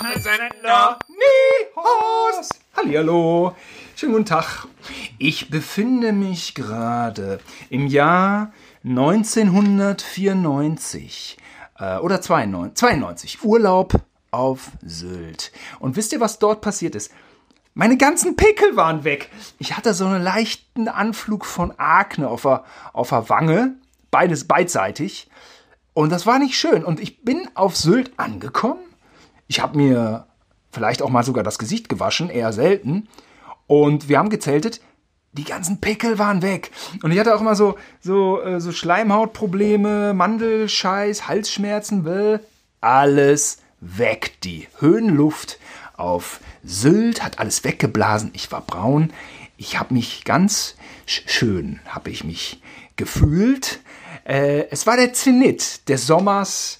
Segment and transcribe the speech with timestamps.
[0.00, 2.48] Fernsehsender Nihos.
[2.74, 3.54] Hallihallo.
[3.94, 4.66] Schönen guten Tag.
[5.18, 7.38] Ich befinde mich gerade
[7.68, 11.36] im Jahr 1994
[11.78, 13.44] äh, oder 92, 92.
[13.44, 13.92] Urlaub
[14.30, 15.52] auf Sylt.
[15.80, 17.12] Und wisst ihr, was dort passiert ist?
[17.74, 19.28] Meine ganzen Pickel waren weg.
[19.58, 23.74] Ich hatte so einen leichten Anflug von Akne auf der, auf der Wange.
[24.10, 25.28] Beides beidseitig.
[25.92, 26.86] Und das war nicht schön.
[26.86, 28.80] Und ich bin auf Sylt angekommen.
[29.50, 30.28] Ich habe mir
[30.70, 33.08] vielleicht auch mal sogar das Gesicht gewaschen, eher selten.
[33.66, 34.80] Und wir haben gezeltet.
[35.32, 36.70] Die ganzen Pickel waren weg.
[37.02, 42.38] Und ich hatte auch immer so, so, äh, so Schleimhautprobleme, Mandelscheiß, Halsschmerzen, bäh.
[42.80, 44.36] alles weg.
[44.44, 45.58] Die Höhenluft
[45.96, 48.30] auf Sylt hat alles weggeblasen.
[48.34, 49.12] Ich war braun.
[49.56, 50.76] Ich habe mich ganz
[51.06, 52.62] schön, habe ich mich
[52.94, 53.80] gefühlt.
[54.22, 56.79] Äh, es war der Zenit des Sommers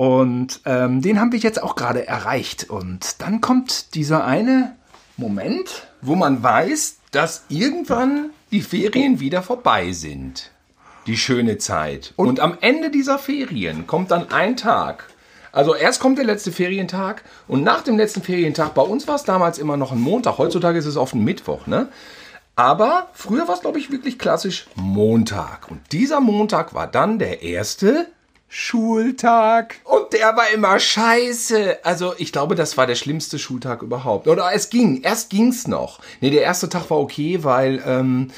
[0.00, 2.70] und ähm, den haben wir jetzt auch gerade erreicht.
[2.70, 4.74] Und dann kommt dieser eine
[5.18, 10.52] Moment, wo man weiß, dass irgendwann die Ferien wieder vorbei sind.
[11.06, 12.14] Die schöne Zeit.
[12.16, 15.04] Und, und am Ende dieser Ferien kommt dann ein Tag.
[15.52, 19.24] Also erst kommt der letzte Ferientag und nach dem letzten Ferientag, bei uns war es
[19.24, 21.88] damals immer noch ein Montag, heutzutage ist es oft ein Mittwoch, ne?
[22.56, 25.70] Aber früher war es, glaube ich, wirklich klassisch Montag.
[25.70, 28.06] Und dieser Montag war dann der erste
[28.52, 29.76] Schultag.
[29.84, 31.78] Und der war immer scheiße.
[31.84, 34.26] Also ich glaube, das war der schlimmste Schultag überhaupt.
[34.26, 35.02] Oder es ging.
[35.02, 36.00] Erst ging's noch.
[36.20, 38.32] Nee, der erste Tag war okay, weil ähm,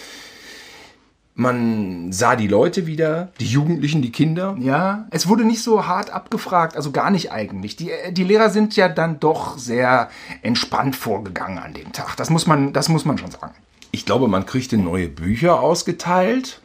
[1.34, 4.54] man sah die Leute wieder, die Jugendlichen, die Kinder.
[4.60, 7.76] Ja, es wurde nicht so hart abgefragt, also gar nicht eigentlich.
[7.76, 10.10] Die, die Lehrer sind ja dann doch sehr
[10.42, 12.16] entspannt vorgegangen an dem Tag.
[12.16, 13.54] Das muss man, das muss man schon sagen.
[13.92, 16.60] Ich glaube, man kriegte neue Bücher ausgeteilt.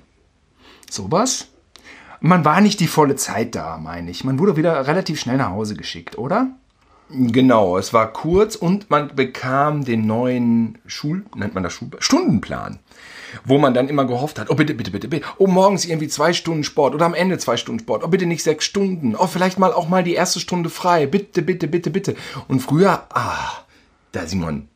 [0.90, 1.48] Sowas?
[2.20, 4.24] Man war nicht die volle Zeit da, meine ich.
[4.24, 6.48] Man wurde wieder relativ schnell nach Hause geschickt, oder?
[7.10, 12.80] Genau, es war kurz und man bekam den neuen Schul, nennt man das Schul, Stundenplan,
[13.46, 16.34] wo man dann immer gehofft hat, oh bitte, bitte, bitte, bitte, oh morgens irgendwie zwei
[16.34, 19.58] Stunden Sport oder am Ende zwei Stunden Sport, oh bitte nicht sechs Stunden, oh vielleicht
[19.58, 22.16] mal auch mal die erste Stunde frei, bitte, bitte, bitte, bitte.
[22.50, 23.54] Und früher, ah,
[24.12, 24.68] da Simon,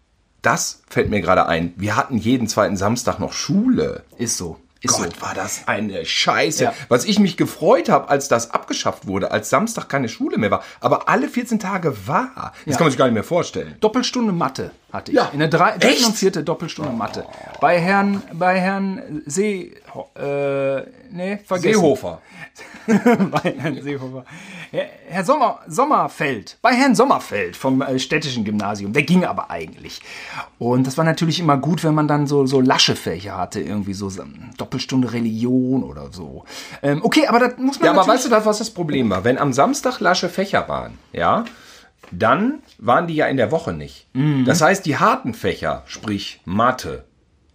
[0.42, 4.06] das fällt mir gerade ein, wir hatten jeden zweiten Samstag noch Schule.
[4.18, 4.58] Ist so.
[4.84, 5.22] Ist Gott, so.
[5.22, 6.64] war das eine Scheiße.
[6.64, 6.74] Ja.
[6.90, 10.64] Was ich mich gefreut habe, als das abgeschafft wurde, als Samstag keine Schule mehr war.
[10.80, 12.54] Aber alle 14 Tage war.
[12.66, 12.74] Das ja.
[12.74, 13.76] kann man sich gar nicht mehr vorstellen.
[13.80, 15.18] Doppelstunde Mathe hatte ich.
[15.18, 15.30] Ja.
[15.34, 17.26] In der drei, dritten und vierten Doppelstunde Mathe.
[17.60, 19.76] Bei Herrn, bei Herrn See,
[20.16, 20.82] äh,
[21.12, 21.80] nee, vergessen.
[21.80, 22.22] Seehofer.
[22.88, 24.26] bei Herrn Seehofer.
[25.08, 28.94] Herr Sommer, Sommerfeld, bei Herrn Sommerfeld vom äh, städtischen Gymnasium.
[28.94, 30.02] Der ging aber eigentlich.
[30.60, 33.94] Und das war natürlich immer gut, wenn man dann so, so lasche Fächer hatte, irgendwie
[33.94, 34.10] so
[34.58, 36.46] Doppelstunde Religion oder so.
[36.82, 37.88] Ähm, okay, aber das muss man.
[37.88, 39.24] Ja, aber weißt du, was das Problem war?
[39.24, 41.44] Wenn am Samstag lasche Fächer waren, ja,
[42.12, 44.08] dann waren die ja in der Woche nicht.
[44.14, 44.46] Mhm.
[44.46, 47.06] Das heißt, die harten Fächer, sprich Mathe,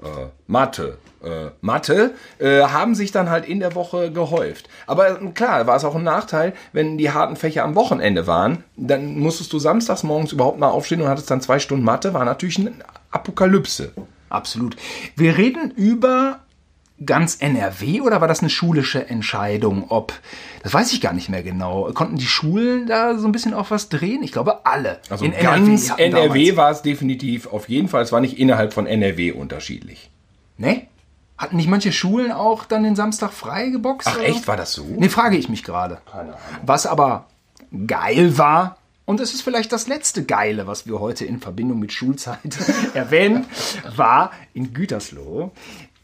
[0.02, 4.68] äh, Mathe, äh, Mathe, äh, haben sich dann halt in der Woche gehäuft.
[4.86, 8.64] Aber äh, klar, war es auch ein Nachteil, wenn die harten Fächer am Wochenende waren,
[8.76, 12.24] dann musstest du samstags morgens überhaupt mal aufstehen und hattest dann zwei Stunden Mathe, war
[12.24, 12.72] natürlich eine
[13.10, 13.92] Apokalypse.
[14.28, 14.76] Absolut.
[15.16, 16.40] Wir reden über
[17.04, 19.86] ganz NRW oder war das eine schulische Entscheidung?
[19.88, 20.12] Ob,
[20.62, 21.90] das weiß ich gar nicht mehr genau.
[21.92, 24.22] Konnten die Schulen da so ein bisschen auf was drehen?
[24.22, 25.00] Ich glaube alle.
[25.10, 28.02] Also in ganz NRW, NRW war es definitiv auf jeden Fall.
[28.02, 30.10] Es war nicht innerhalb von NRW unterschiedlich.
[30.58, 30.86] Ne?
[31.38, 34.08] Hatten nicht manche Schulen auch dann den Samstag frei geboxt?
[34.10, 34.84] Ach echt, war das so?
[34.84, 35.98] Ne, frage ich mich gerade.
[36.10, 36.40] Keine Ahnung.
[36.64, 37.26] Was aber
[37.86, 41.92] geil war, und es ist vielleicht das letzte Geile, was wir heute in Verbindung mit
[41.92, 42.58] Schulzeit
[42.94, 43.46] erwähnen,
[43.94, 45.52] war in Gütersloh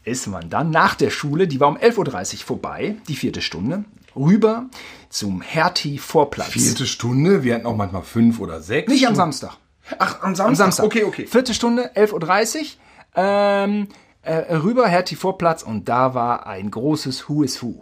[0.05, 3.85] ist man dann nach der Schule, die war um 11.30 Uhr vorbei, die vierte Stunde,
[4.15, 4.65] rüber
[5.09, 6.49] zum Hertie-Vorplatz.
[6.49, 7.43] Vierte Stunde?
[7.43, 8.91] Wir hatten auch manchmal fünf oder sechs.
[8.91, 9.57] Nicht am Samstag.
[9.99, 10.47] Ach, am Samstag?
[10.47, 10.85] Am Samstag.
[10.85, 11.27] Okay, okay.
[11.27, 12.65] Vierte Stunde, 11.30 Uhr.
[13.15, 13.87] Ähm,
[14.23, 17.81] äh, rüber, Hertie-Vorplatz und da war ein großes Who is Who.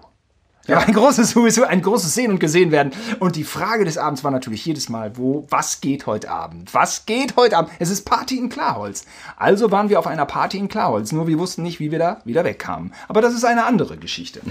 [0.68, 2.92] Ja, ein großes Who is Who, ein großes Sehen und Gesehen werden.
[3.20, 6.74] Und die Frage des Abends war natürlich jedes Mal, wo, was geht heute Abend?
[6.74, 7.72] Was geht heute Abend?
[7.80, 9.06] Es ist Party in Klarholz.
[9.38, 12.22] Also waren wir auf einer Party in Klarholz, nur wir wussten nicht, wie wir da
[12.26, 12.94] wieder wegkamen.
[13.08, 14.42] Aber das ist eine andere Geschichte.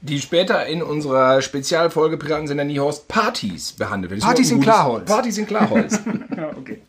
[0.00, 4.22] Die später in unserer Spezialfolge Piratensender Niehorst Partys behandelt wird.
[4.22, 5.06] Partys in Klarholz.
[5.06, 6.00] Partys in Klarholz.
[6.36, 6.80] ja, okay.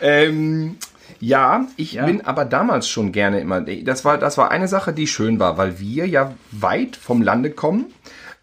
[0.00, 0.76] Ähm,
[1.20, 2.06] ja, ich ja.
[2.06, 3.60] bin aber damals schon gerne immer.
[3.60, 7.50] Das war, das war eine Sache, die schön war, weil wir ja weit vom Lande
[7.50, 7.86] kommen.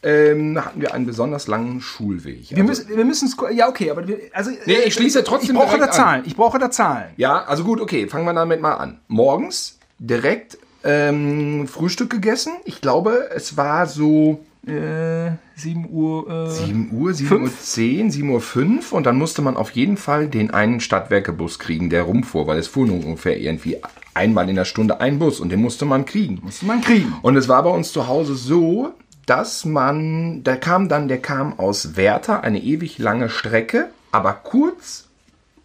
[0.04, 2.42] Ähm, hatten wir einen besonders langen Schulweg.
[2.42, 5.56] Also, wir müssen, wir müssen, ja okay, aber wir, also nee, ich schließe trotzdem.
[5.56, 6.24] Ich brauche da Zahlen.
[6.28, 7.10] Ich brauche da Zahlen.
[7.18, 9.00] Ja, also gut, okay, fangen wir damit mal an.
[9.08, 12.54] Morgens direkt ähm, Frühstück gegessen.
[12.66, 16.48] Ich glaube, es war so Äh, 7 Uhr.
[16.48, 19.98] Äh, 7 Uhr, 7 Uhr 10, 7 Uhr 5 und dann musste man auf jeden
[19.98, 23.78] Fall den einen Stadtwerkebus kriegen, der rumfuhr, weil es fuhr nur ungefähr irgendwie
[24.14, 26.40] einmal in der Stunde ein Bus und den musste man kriegen.
[26.42, 27.14] musste man kriegen.
[27.22, 28.94] Und es war bei uns zu Hause so,
[29.26, 35.06] dass man, der kam dann, der kam aus Werther, eine ewig lange Strecke, aber kurz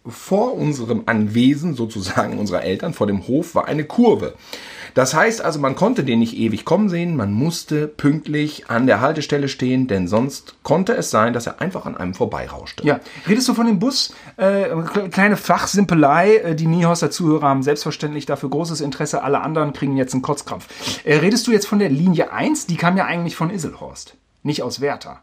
[0.05, 4.33] vor unserem Anwesen sozusagen unserer Eltern, vor dem Hof, war eine Kurve.
[4.93, 9.01] Das heißt also, man konnte den nicht ewig kommen sehen, man musste pünktlich an der
[9.01, 12.85] Haltestelle stehen, denn sonst konnte es sein, dass er einfach an einem vorbeirauschte.
[12.85, 14.13] Ja, redest du von dem Bus?
[14.37, 14.69] Äh,
[15.11, 20.13] kleine Fachsimpelei, äh, die Niehorster Zuhörer haben selbstverständlich dafür großes Interesse, alle anderen kriegen jetzt
[20.13, 20.67] einen Kotzkrampf.
[21.05, 22.67] Äh, redest du jetzt von der Linie 1?
[22.67, 25.21] Die kam ja eigentlich von Isselhorst, nicht aus Werther.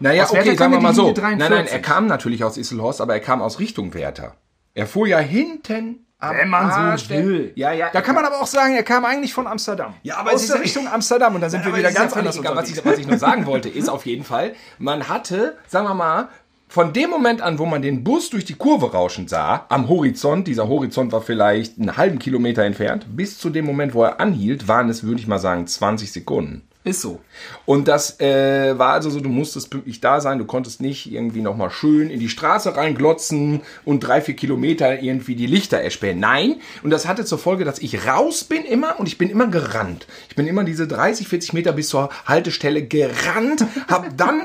[0.00, 1.06] Naja, Aus Werther okay, kam sagen wir mal so.
[1.06, 1.50] Nein, 43.
[1.50, 4.34] nein, er kam natürlich aus Isselhorst, aber er kam aus Richtung Werther.
[4.74, 7.52] Er fuhr ja hinten am Wenn man Arsch so will.
[7.54, 7.90] Ja, ja.
[7.92, 9.94] Da kann man aber auch sagen, er kam eigentlich von Amsterdam.
[10.02, 12.12] Ja, aber aus ist der ja- Richtung Amsterdam und dann sind wir Aber wieder ganz
[12.12, 12.56] ja anders egal.
[12.56, 15.94] Was ich, was ich nur sagen wollte, ist auf jeden Fall, man hatte, sagen wir
[15.94, 16.28] mal,
[16.70, 20.46] von dem Moment an, wo man den Bus durch die Kurve rauschen sah, am Horizont,
[20.46, 24.68] dieser Horizont war vielleicht einen halben Kilometer entfernt, bis zu dem Moment, wo er anhielt,
[24.68, 26.67] waren es, würde ich mal sagen, 20 Sekunden.
[26.88, 27.20] Ist so.
[27.66, 31.42] Und das äh, war also so, du musstest pünktlich da sein, du konntest nicht irgendwie
[31.42, 36.18] nochmal schön in die Straße reinglotzen und drei, vier Kilometer irgendwie die Lichter erspähen.
[36.18, 39.48] Nein, und das hatte zur Folge, dass ich raus bin immer und ich bin immer
[39.48, 40.06] gerannt.
[40.30, 44.40] Ich bin immer diese 30, 40 Meter bis zur Haltestelle gerannt, hab dann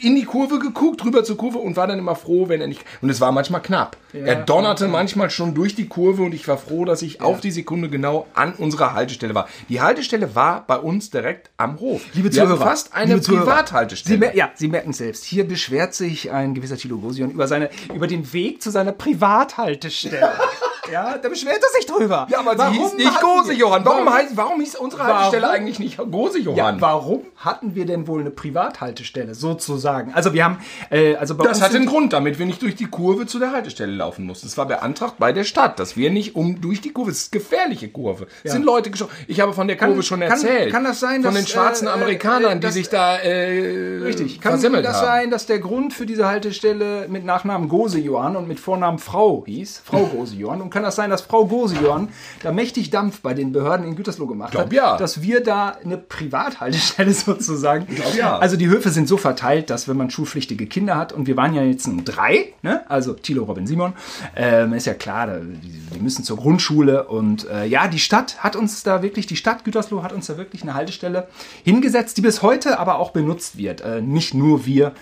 [0.00, 2.84] in die Kurve geguckt, rüber zur Kurve und war dann immer froh, wenn er nicht.
[3.00, 3.96] Und es war manchmal knapp.
[4.12, 7.50] er donnerte manchmal schon durch die Kurve und ich war froh, dass ich auf die
[7.52, 9.48] Sekunde genau an unserer Haltestelle war.
[9.68, 12.02] Die Haltestelle war bei uns direkt am Hof.
[12.12, 14.14] Liebe Wir Zuhörer, fast eine Privathaltestelle.
[14.14, 15.24] Sie, mer- ja, Sie merken es selbst.
[15.24, 20.32] Hier beschwert sich ein gewisser Thilo Gosion über, seine, über den Weg zu seiner Privathaltestelle.
[20.92, 22.26] ja, da beschwert er sich drüber.
[22.30, 23.84] Ja, aber sie hieß nicht hatten Gose wir- Johann.
[23.84, 25.14] Warum, heißt, warum hieß unsere Warum?
[25.16, 26.80] Haltestelle eigentlich nicht Gose Ja, Johann?
[26.80, 30.12] warum hatten wir denn wohl eine Privathaltestelle, sozusagen?
[30.14, 30.58] Also wir haben,
[30.90, 33.52] äh, also bei das hatte einen Grund, damit wir nicht durch die Kurve zu der
[33.52, 34.46] Haltestelle laufen mussten.
[34.46, 37.34] Es war beantragt bei der Stadt, dass wir nicht um durch die Kurve, es ist
[37.34, 38.26] eine gefährliche Kurve.
[38.42, 39.12] Es sind Leute geschossen.
[39.26, 40.72] Ich habe von der Kurve schon kann- erzählt.
[40.72, 43.98] kann das sein, Von dass, den schwarzen äh, äh, Amerikanern, die dass- sich da äh,
[44.02, 44.40] Richtig.
[44.40, 44.82] Kann das haben.
[45.06, 49.44] sein, dass der Grund für diese Haltestelle mit Nachnamen Gose Johann und mit Vornamen Frau
[49.46, 49.82] hieß?
[49.84, 50.60] Frau Gose Johann.
[50.62, 52.08] Und kann das sein, dass Frau Gose Johann
[52.42, 54.72] da mächtig Dampf bei den Behörden in Gütersloh gemacht Glaub hat?
[54.72, 54.96] ja.
[54.96, 57.86] Dass wir da eine Privathaltestelle sozusagen.
[57.86, 58.38] Glaub ja.
[58.38, 61.54] Also die Höfe sind so verteilt, dass wenn man schulpflichtige Kinder hat, und wir waren
[61.54, 62.82] ja jetzt um drei, ne?
[62.90, 63.92] also Thilo, Robin, Simon,
[64.34, 68.56] ähm, ist ja klar, die, die müssen zur Grundschule und äh, ja, die Stadt hat
[68.56, 71.28] uns da wirklich, die Stadt Gütersloh hat uns da wirklich eine Haltestelle
[71.62, 73.80] hingesetzt, die bis heute aber auch benutzt wird.
[73.80, 74.92] Äh, nicht nur wir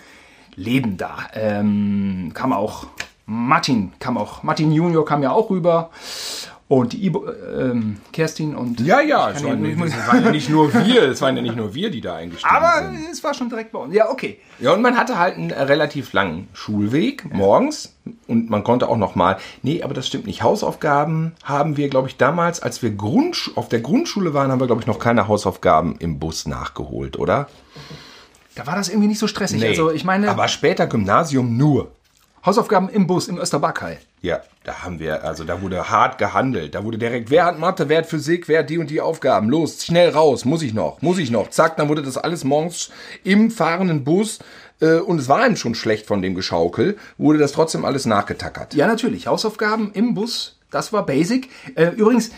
[0.54, 1.16] leben da.
[1.32, 2.88] Ähm, kam auch
[3.26, 5.90] Martin, kam auch, Martin Junior kam ja auch rüber.
[6.68, 7.26] Und die Ibo,
[7.58, 8.80] ähm, Kerstin und.
[8.80, 11.54] Ja, ja, es waren, ja- es waren ja nicht nur wir, es waren ja nicht
[11.54, 13.10] nur wir, die da eingestiegen aber sind.
[13.12, 13.94] es war schon direkt bei uns.
[13.94, 14.38] Ja, okay.
[14.58, 17.94] Ja, und man hatte halt einen äh, relativ langen Schulweg morgens
[18.26, 20.42] und man konnte auch noch mal, nee, aber das stimmt nicht.
[20.42, 24.66] Hausaufgaben haben wir, glaube ich, damals, als wir Grundsch auf der Grundschule waren, haben wir,
[24.66, 27.48] glaube ich, noch keine Hausaufgaben im Bus nachgeholt, oder?
[28.54, 29.62] Da war das irgendwie nicht so stressig.
[29.62, 31.90] Also ich meine, aber später Gymnasium nur.
[32.44, 33.98] Hausaufgaben im Bus im Österbarkei.
[34.20, 36.74] Ja, da haben wir, also da wurde hart gehandelt.
[36.74, 39.48] Da wurde direkt, wer hat Mathe, wer hat Physik, wer hat die und die Aufgaben?
[39.48, 41.50] Los, schnell raus, muss ich noch, muss ich noch.
[41.50, 42.90] Zack, dann wurde das alles morgens
[43.22, 44.40] im fahrenden Bus
[44.80, 48.74] äh, und es war einem schon schlecht von dem Geschaukel, wurde das trotzdem alles nachgetackert.
[48.74, 49.26] Ja, natürlich.
[49.28, 51.48] Hausaufgaben im Bus, das war basic.
[51.76, 52.30] Äh, übrigens,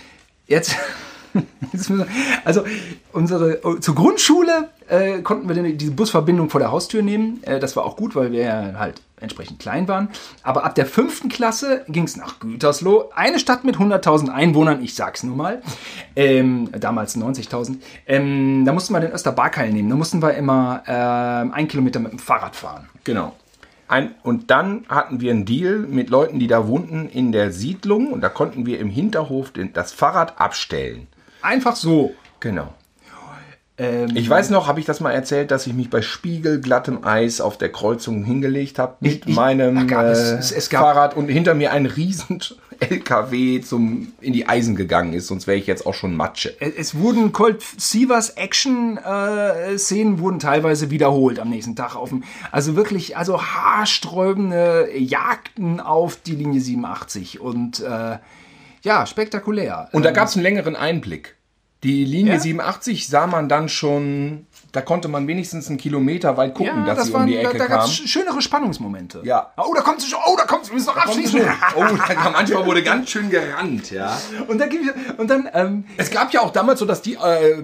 [0.46, 0.76] jetzt.
[1.72, 2.06] jetzt müssen wir-
[2.44, 2.64] Also
[3.12, 7.42] unsere oh, zur Grundschule äh, konnten wir diese Busverbindung vor der Haustür nehmen.
[7.44, 10.08] Äh, das war auch gut, weil wir ja halt entsprechend klein waren.
[10.42, 14.82] Aber ab der fünften Klasse ging es nach Gütersloh, eine Stadt mit 100.000 Einwohnern.
[14.82, 15.62] Ich sag's nur mal.
[16.14, 17.78] Ähm, damals 90.000.
[18.06, 19.88] Ähm, da mussten wir den Österbarkeil nehmen.
[19.88, 22.88] Da mussten wir immer ähm, ein Kilometer mit dem Fahrrad fahren.
[23.02, 23.34] Genau.
[23.86, 28.12] Ein, und dann hatten wir einen Deal mit Leuten, die da wohnten in der Siedlung
[28.12, 31.06] und da konnten wir im Hinterhof den, das Fahrrad abstellen.
[31.42, 32.14] Einfach so.
[32.40, 32.72] Genau.
[33.76, 37.40] Ähm, Ich weiß noch, habe ich das mal erzählt, dass ich mich bei spiegelglattem Eis
[37.40, 41.16] auf der Kreuzung hingelegt habe mit Ich- ich- meinem gab äh, es- es gab- Fahrrad
[41.16, 42.38] und hinter mir ein riesen
[42.80, 46.54] LKW zum in die Eisen gegangen ist, sonst wäre ich jetzt auch schon Matsche.
[46.60, 53.16] Es wurden Colt Sievers Action-Szenen wurden teilweise wiederholt am nächsten Tag auf dem, also wirklich,
[53.16, 58.18] also haarsträubende Jagden auf die Linie 87 und äh,
[58.82, 59.88] ja, spektakulär.
[59.92, 61.36] Und da gab es einen längeren Einblick.
[61.84, 62.40] Die Linie Ja?
[62.40, 66.96] 87 sah man dann schon, da konnte man wenigstens einen Kilometer weit gucken, ja, dass
[66.98, 67.90] das sie waren, um die da, Ecke da gab kam.
[67.90, 69.20] es schönere Spannungsmomente.
[69.24, 69.52] Ja.
[69.56, 71.40] Oh, da kommt sie schon, oh, da kommt sie, wir müssen noch abschließen.
[71.76, 74.18] Oh, da kam, manchmal wurde ganz schön gerannt, ja.
[74.48, 77.62] und es- und dann ähm, Es gab ja auch damals so, dass die äh,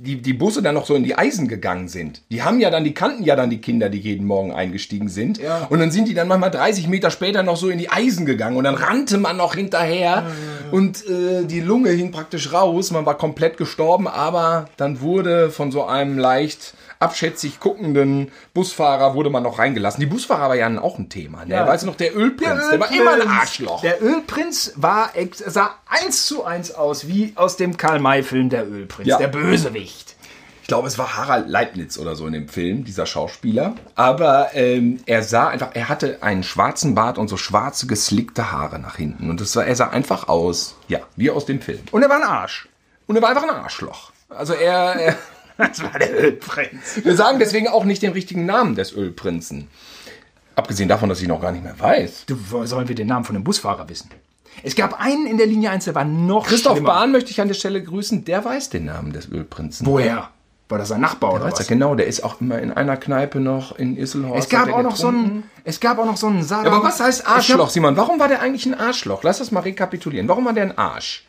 [0.00, 2.22] die, die Busse dann noch so in die Eisen gegangen sind.
[2.30, 5.38] Die haben ja dann, die kannten ja dann die Kinder, die jeden Morgen eingestiegen sind.
[5.38, 5.66] Ja.
[5.70, 8.56] Und dann sind die dann manchmal 30 Meter später noch so in die Eisen gegangen
[8.56, 10.24] und dann rannte man noch hinterher
[10.70, 12.92] und äh, die Lunge hing praktisch raus.
[12.92, 19.30] Man war komplett gestorben, aber dann wurde von so einem leicht abschätzig guckenden Busfahrer wurde
[19.30, 20.00] man noch reingelassen.
[20.00, 21.44] Die Busfahrer war ja auch ein Thema.
[21.44, 21.54] Ne?
[21.54, 21.66] Ja.
[21.66, 23.40] Weißt du noch, der Ölprinz, der, war immer ein Ölprinz.
[23.40, 23.80] Arschloch.
[23.82, 25.10] Der Ölprinz war
[25.46, 29.18] sah eins zu eins aus wie aus dem Karl-May-Film Der Ölprinz, Ja.
[29.18, 30.16] der Bösewicht.
[30.62, 33.74] Ich glaube, es war Harald Leibniz oder so in dem Film, dieser Schauspieler.
[33.94, 38.78] Aber ähm, er sah einfach, er hatte einen schwarzen Bart und so schwarze geslickte Haare
[38.78, 39.30] nach hinten.
[39.30, 41.80] Und das sah, er sah einfach aus, ja, wie aus dem Film.
[41.90, 42.68] Und er war ein Arsch.
[43.06, 44.12] Und er war einfach ein Arschloch.
[44.28, 45.16] Also er, er
[45.68, 47.00] Das war der Ölprinz.
[47.02, 49.68] wir sagen deswegen auch nicht den richtigen Namen des Ölprinzen.
[50.54, 52.26] Abgesehen davon, dass ich noch gar nicht mehr weiß.
[52.26, 54.10] Du, sollen wir den Namen von dem Busfahrer wissen?
[54.62, 56.88] Es gab einen in der Linie 1, der war noch Christoph schlimmer.
[56.94, 59.86] Bahn möchte ich an der Stelle grüßen, der weiß den Namen des Ölprinzen.
[59.86, 60.30] Woher?
[60.68, 61.66] War das sein Nachbar oder Weiß er, was?
[61.66, 64.44] genau, der ist auch immer in einer Kneipe noch in Isselhorst.
[64.44, 66.74] Es gab auch noch so einen, es gab auch noch so einen Sadam.
[66.74, 67.96] Aber was heißt Arschloch, Simon?
[67.96, 69.22] Warum war der eigentlich ein Arschloch?
[69.22, 70.28] Lass das mal rekapitulieren.
[70.28, 71.24] Warum war der ein Arsch?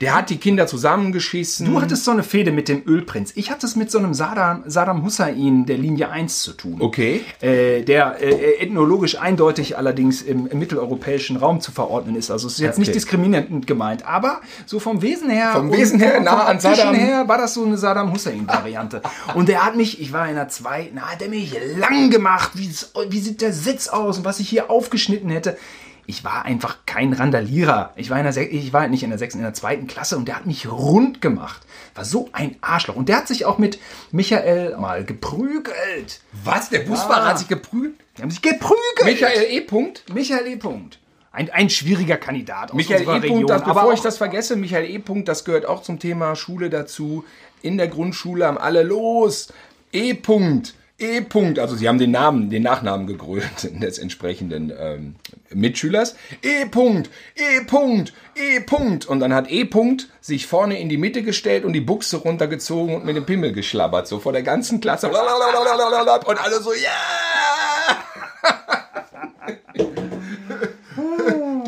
[0.00, 1.66] Der hat die Kinder zusammengeschissen.
[1.66, 3.32] Du hattest so eine Fehde mit dem Ölprinz.
[3.34, 6.76] Ich hatte es mit so einem Saddam, Saddam Hussein der Linie 1 zu tun.
[6.80, 7.24] Okay.
[7.40, 12.30] Äh, der äh, ethnologisch eindeutig allerdings im, im mitteleuropäischen Raum zu verordnen ist.
[12.30, 12.80] Also es ist jetzt Okay.
[12.82, 15.50] nicht diskriminierend gemeint, aber so vom Wesen her.
[15.52, 16.94] Vom Wesen her vom, nah vom an Saddam.
[16.94, 19.02] her war das so eine Saddam Hussein-Variante.
[19.34, 22.52] und der hat mich, ich war in der zweiten, na, hat der mich lang gemacht,
[22.54, 22.70] wie,
[23.10, 25.56] wie sieht der Sitz aus und was ich hier aufgeschnitten hätte.
[26.10, 27.92] Ich war einfach kein Randalierer.
[27.94, 30.16] Ich war, in der, Sek- ich war nicht in der sechsten, in der zweiten Klasse
[30.16, 31.60] und der hat mich rund gemacht.
[31.94, 32.96] War so ein Arschloch.
[32.96, 33.78] Und der hat sich auch mit
[34.10, 36.22] Michael mal geprügelt.
[36.44, 36.70] Was?
[36.70, 37.28] Der Busfahrer Ja.
[37.28, 37.94] hat sich geprügelt?
[38.16, 39.04] Die haben sich geprügelt.
[39.04, 39.60] Michael E.
[39.60, 40.02] Punkt.
[40.14, 40.56] Michael E.
[40.56, 40.98] Punkt.
[41.30, 43.20] Ein, ein schwieriger Kandidat aus Michael unserer E.
[43.20, 43.46] Region.
[43.46, 44.98] Das, aber bevor ich das vergesse, Michael E.
[44.98, 47.26] Punkt, das gehört auch zum Thema Schule dazu.
[47.60, 49.52] In der Grundschule haben alle los.
[49.92, 50.14] E.
[50.14, 50.74] Punkt.
[50.98, 51.20] E.
[51.20, 51.60] Punkt.
[51.60, 53.44] Also sie haben den Namen, den Nachnamen gegrölt
[53.82, 55.14] des entsprechenden ähm,
[55.54, 56.16] Mitschülers.
[56.42, 56.66] E.
[56.66, 57.08] Punkt.
[57.36, 57.64] E.
[57.64, 58.12] Punkt.
[58.34, 58.60] E.
[58.60, 59.06] Punkt.
[59.06, 59.64] Und dann hat E.
[59.64, 63.52] Punkt sich vorne in die Mitte gestellt und die Buchse runtergezogen und mit dem Pimmel
[63.52, 64.08] geschlabbert.
[64.08, 65.08] So vor der ganzen Klasse.
[66.26, 67.27] Und alle so, ja!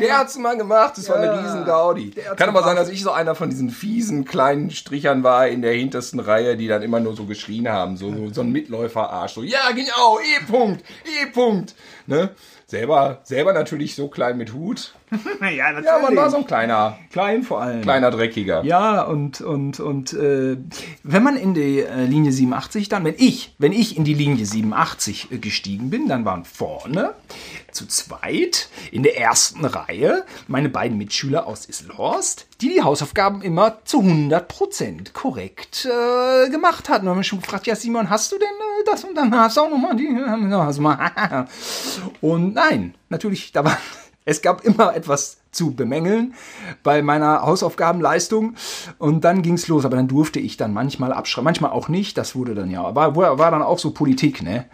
[0.01, 2.11] Der hat's mal gemacht, das war eine riesen Gaudi.
[2.35, 5.73] Kann aber sein, dass ich so einer von diesen fiesen kleinen Strichern war in der
[5.73, 7.97] hintersten Reihe, die dann immer nur so geschrien haben.
[7.97, 9.33] So, so, so ein Mitläuferarsch.
[9.33, 10.83] So, ja, genau, E-Punkt,
[11.21, 11.75] E-Punkt.
[12.07, 12.31] Ne?
[12.65, 14.93] Selber, selber natürlich so klein mit Hut.
[15.41, 15.85] ja, natürlich.
[15.85, 17.81] Ja, man war so ein kleiner, klein vor allem.
[17.81, 18.63] kleiner Dreckiger.
[18.63, 20.57] Ja, und, und, und äh,
[21.03, 24.45] wenn man in die äh, Linie 87 dann, wenn ich, wenn ich in die Linie
[24.45, 27.13] 87 äh, gestiegen bin, dann waren vorne
[27.71, 33.83] zu zweit in der ersten Reihe meine beiden Mitschüler aus Isselhorst, die die Hausaufgaben immer
[33.83, 37.05] zu 100% korrekt äh, gemacht hatten.
[37.05, 39.57] Und haben mich schon gefragt, ja Simon, hast du denn äh, das und dann hast
[39.57, 41.47] du auch nochmal die, mal,
[42.21, 43.77] und nein, natürlich, da war,
[44.25, 46.33] es gab immer etwas zu bemängeln
[46.83, 48.55] bei meiner Hausaufgabenleistung
[48.99, 49.83] und dann ging's los.
[49.83, 52.17] Aber dann durfte ich dann manchmal abschreiben, manchmal auch nicht.
[52.17, 54.65] Das wurde dann ja, war, war war dann auch so Politik, ne?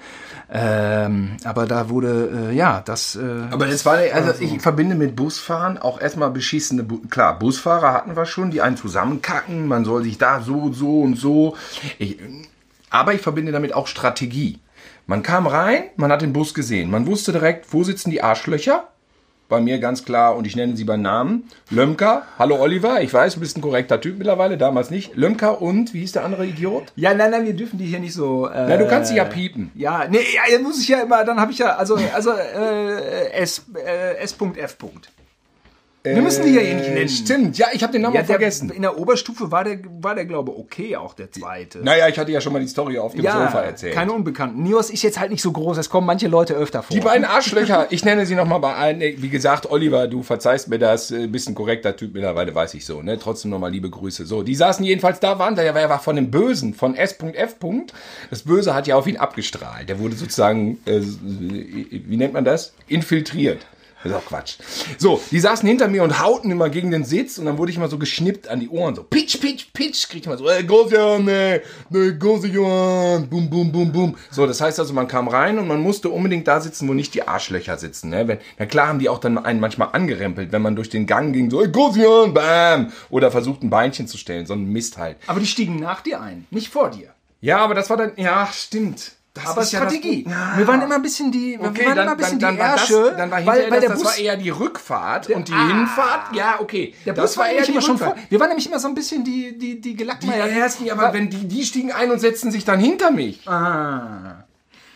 [0.49, 3.15] Ähm, aber da wurde, äh, ja, das.
[3.15, 7.91] Äh, Aber es war, also ich verbinde mit Busfahren auch erstmal beschissene, Bu klar, Busfahrer
[7.91, 11.57] hatten wir schon, die einen zusammenkacken, man soll sich da so, so und so.
[11.99, 12.17] Ich,
[12.89, 14.59] aber ich verbinde damit auch Strategie.
[15.05, 18.87] Man kam rein, man hat den Bus gesehen, man wusste direkt, wo sitzen die Arschlöcher.
[19.49, 22.23] Bei mir ganz klar, und ich nenne sie beim Namen, Lömker.
[22.37, 25.15] Hallo Oliver, ich weiß, du bist ein korrekter Typ mittlerweile, damals nicht.
[25.15, 26.91] Lömker und, wie hieß der andere Idiot?
[26.97, 28.47] ja, nein, nein, wir dürfen die hier nicht so.
[28.47, 29.71] Äh, Na, du kannst sie ja piepen.
[29.73, 33.31] Ja, nee, ja, dann muss ich ja immer, dann habe ich ja, also, also äh,
[33.31, 34.77] S, äh, S.F.
[36.15, 37.09] Wir müssen die ja eh nicht nennen.
[37.09, 38.69] Stimmt, ja, ich habe den Namen Ja, der, vergessen.
[38.69, 41.79] in der Oberstufe war der, war der glaube okay, auch der zweite.
[41.79, 43.93] Naja, ich hatte ja schon mal die Story auf dem Sofa erzählt.
[43.93, 44.63] keine Unbekannten.
[44.63, 46.95] Nios ist jetzt halt nicht so groß, es kommen manche Leute öfter vor.
[46.95, 48.99] Die beiden Arschlöcher, ich nenne sie nochmal bei allen.
[48.99, 52.85] Wie gesagt, Oliver, du verzeihst mir das, äh, bist ein korrekter Typ mittlerweile, weiß ich
[52.85, 53.17] so, ne?
[53.19, 54.25] Trotzdem nochmal liebe Grüße.
[54.25, 57.55] So, die saßen jedenfalls da, waren da, er war von dem Bösen, von S.F.
[58.29, 59.89] Das Böse hat ja auf ihn abgestrahlt.
[59.89, 62.73] Der wurde sozusagen, äh, wie nennt man das?
[62.87, 63.65] Infiltriert.
[64.07, 64.55] Das ist auch Quatsch.
[64.97, 67.77] So, die saßen hinter mir und hauten immer gegen den Sitz und dann wurde ich
[67.77, 68.95] immer so geschnippt an die Ohren.
[68.95, 73.91] So, pitch, pitch, pitch, krieg ich immer so, ey, ne, ne, Großjohann, bum, bum, bum,
[73.91, 74.15] bum.
[74.31, 77.13] So, das heißt also, man kam rein und man musste unbedingt da sitzen, wo nicht
[77.13, 78.27] die Arschlöcher sitzen, ne.
[78.27, 81.33] Wenn, na klar haben die auch dann einen manchmal angerempelt, wenn man durch den Gang
[81.33, 85.17] ging, so, ey, Großjohann, bam, oder versucht ein Beinchen zu stellen, so ein Mist halt.
[85.27, 87.09] Aber die stiegen nach dir ein, nicht vor dir.
[87.41, 89.16] Ja, aber das war dann, ja, stimmt.
[89.45, 90.25] Aber ist ja das Strategie.
[90.29, 90.53] Ja.
[90.57, 92.65] Wir waren immer ein bisschen die, wir Okay, waren dann, immer ein bisschen dann, dann,
[92.65, 94.49] die war das, Ärsche, dann war weil, weil der das, das Bus, war eher die
[94.49, 95.67] Rückfahrt und die Ah.
[95.67, 96.93] Hinfahrt, ja, okay.
[97.05, 98.07] der das Bus war eher die immer schon vor.
[98.07, 98.31] Rückfahrt.
[98.31, 100.47] Wir waren nämlich immer so ein bisschen die, die, die Die Gelackmeier.
[100.47, 103.47] ersten, ja, aber wenn die, die stiegen ein und setzten sich dann hinter mich.
[103.47, 104.43] Ah.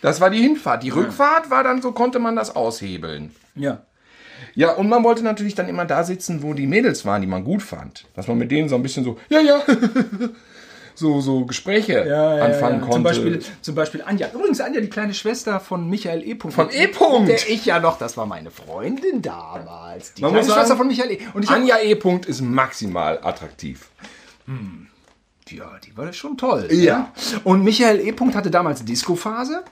[0.02, 0.84] Das war die Hinfahrt.
[0.84, 3.36] Die Rückfahrt war dann, so konnte man das aushebeln.
[3.56, 3.82] Ja.
[4.56, 7.44] Ja, und man wollte natürlich dann immer da sitzen, wo die Mädels waren, die man
[7.44, 8.06] gut fand.
[8.16, 9.62] Dass man mit denen so ein bisschen so, ja, ja,
[11.02, 12.06] so, so Gespräche
[12.42, 12.94] anfangen konnte.
[12.94, 14.30] Zum Beispiel, zum Beispiel Anja.
[14.34, 16.38] Übrigens Anja, die kleine Schwester von Michael E.
[16.38, 16.88] Von E.
[16.88, 17.28] Punkt.
[17.28, 20.14] Der ich ja noch, das war meine Freundin damals.
[20.14, 21.20] Die Man kleine Schwester von Michael E.
[21.34, 21.96] Und Anja E.
[21.96, 23.90] -Punkt ist maximal attraktiv.
[25.50, 26.68] Ja, die war schon toll.
[26.72, 27.00] Ja.
[27.00, 27.08] ne?
[27.44, 28.12] Und Michael E.
[28.14, 29.64] Punkt hatte damals Disco-Phase.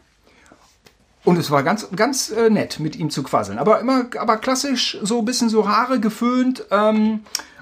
[1.25, 3.59] Und es war ganz, ganz äh, nett, mit ihm zu quasseln.
[3.59, 6.65] Aber immer, aber klassisch, so ein bisschen so Haare geföhnt.
[6.71, 7.21] Ähm,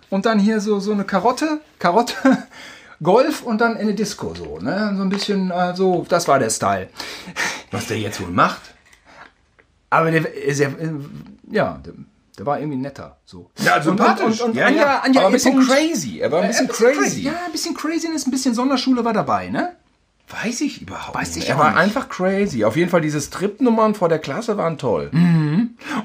[0.10, 2.16] und dann hier so, so eine Karotte, Karotte,
[3.04, 4.94] Golf und dann in eine Disco so, ne?
[4.98, 6.90] So ein bisschen, äh, so, das war der Style.
[7.72, 8.62] Was der jetzt wohl macht?
[9.90, 10.90] Aber der ist ja, äh,
[11.50, 11.94] ja, der,
[12.38, 13.18] der war irgendwie netter.
[13.26, 13.50] So.
[13.60, 14.42] Ja, sympathisch.
[14.42, 15.00] Und, und, und ja, Anja, ja.
[15.00, 15.54] Anja aber ein bisschen.
[15.54, 16.20] Punkt- crazy.
[16.20, 17.22] Er war ein bisschen Äh, crazy.
[17.22, 19.76] Ja, ein bisschen Craziness, ein bisschen Sonderschule war dabei, ne?
[20.44, 21.46] Weiß ich überhaupt Weiß nicht.
[21.46, 21.80] ich Er war nicht.
[21.80, 22.66] einfach crazy.
[22.66, 25.10] Auf jeden Fall diese Stripnummern vor der Klasse waren toll.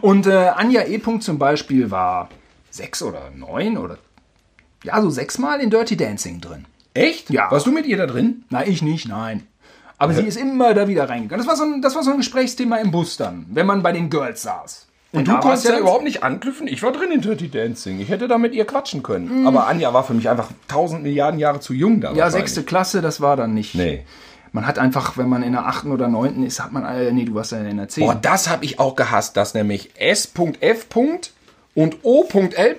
[0.01, 0.99] Und äh, Anja E.
[0.99, 2.29] Punkt zum Beispiel war
[2.71, 3.99] sechs oder neun oder
[4.85, 6.67] ja, so sechsmal in Dirty Dancing drin.
[6.95, 7.31] Echt?
[7.31, 7.51] Ja.
[7.51, 8.45] Warst du mit ihr da drin?
[8.51, 9.47] Na, ich nicht, nein.
[9.99, 11.39] Aber sie ist immer da wieder reingegangen.
[11.45, 13.93] Das war, so ein, das war so ein Gesprächsthema im Bus dann, wenn man bei
[13.93, 14.87] den Girls saß.
[15.13, 16.67] Und da du konntest ja dann- überhaupt nicht anknüpfen.
[16.67, 18.01] Ich war drin in Dirty Dancing.
[18.01, 19.47] Ich hätte da mit ihr quatschen können.
[19.47, 22.13] Aber Anja war für mich einfach tausend Milliarden Jahre zu jung da.
[22.15, 23.75] Ja, sechste Klasse, das war dann nicht.
[23.75, 24.05] Nee.
[24.53, 27.25] Man hat einfach, wenn man in der achten oder neunten ist, hat man, äh, nee,
[27.25, 28.19] du warst ja in der Boah, zehnten.
[28.23, 30.87] das habe ich auch gehasst, dass nämlich S.F.
[31.75, 32.79] und O.L.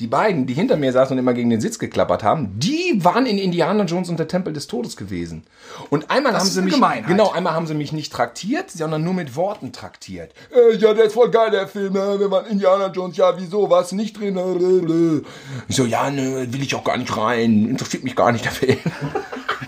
[0.00, 3.26] Die beiden, die hinter mir saßen und immer gegen den Sitz geklappert haben, die waren
[3.26, 5.44] in Indiana Jones und der Tempel des Todes gewesen.
[5.90, 7.06] Und einmal haben ist sie mich, Gemeinheit.
[7.06, 10.32] genau, einmal haben sie mich nicht traktiert, sondern nur mit Worten traktiert.
[10.52, 13.68] Äh, ja, der ist voll geil, der Film, äh, wenn man Indiana Jones, ja, wieso,
[13.68, 14.36] du nicht drin?
[14.36, 15.22] Äh, äh.
[15.68, 18.52] Ich so, ja, ne, will ich auch gar nicht rein, interessiert mich gar nicht der
[18.52, 18.78] Film.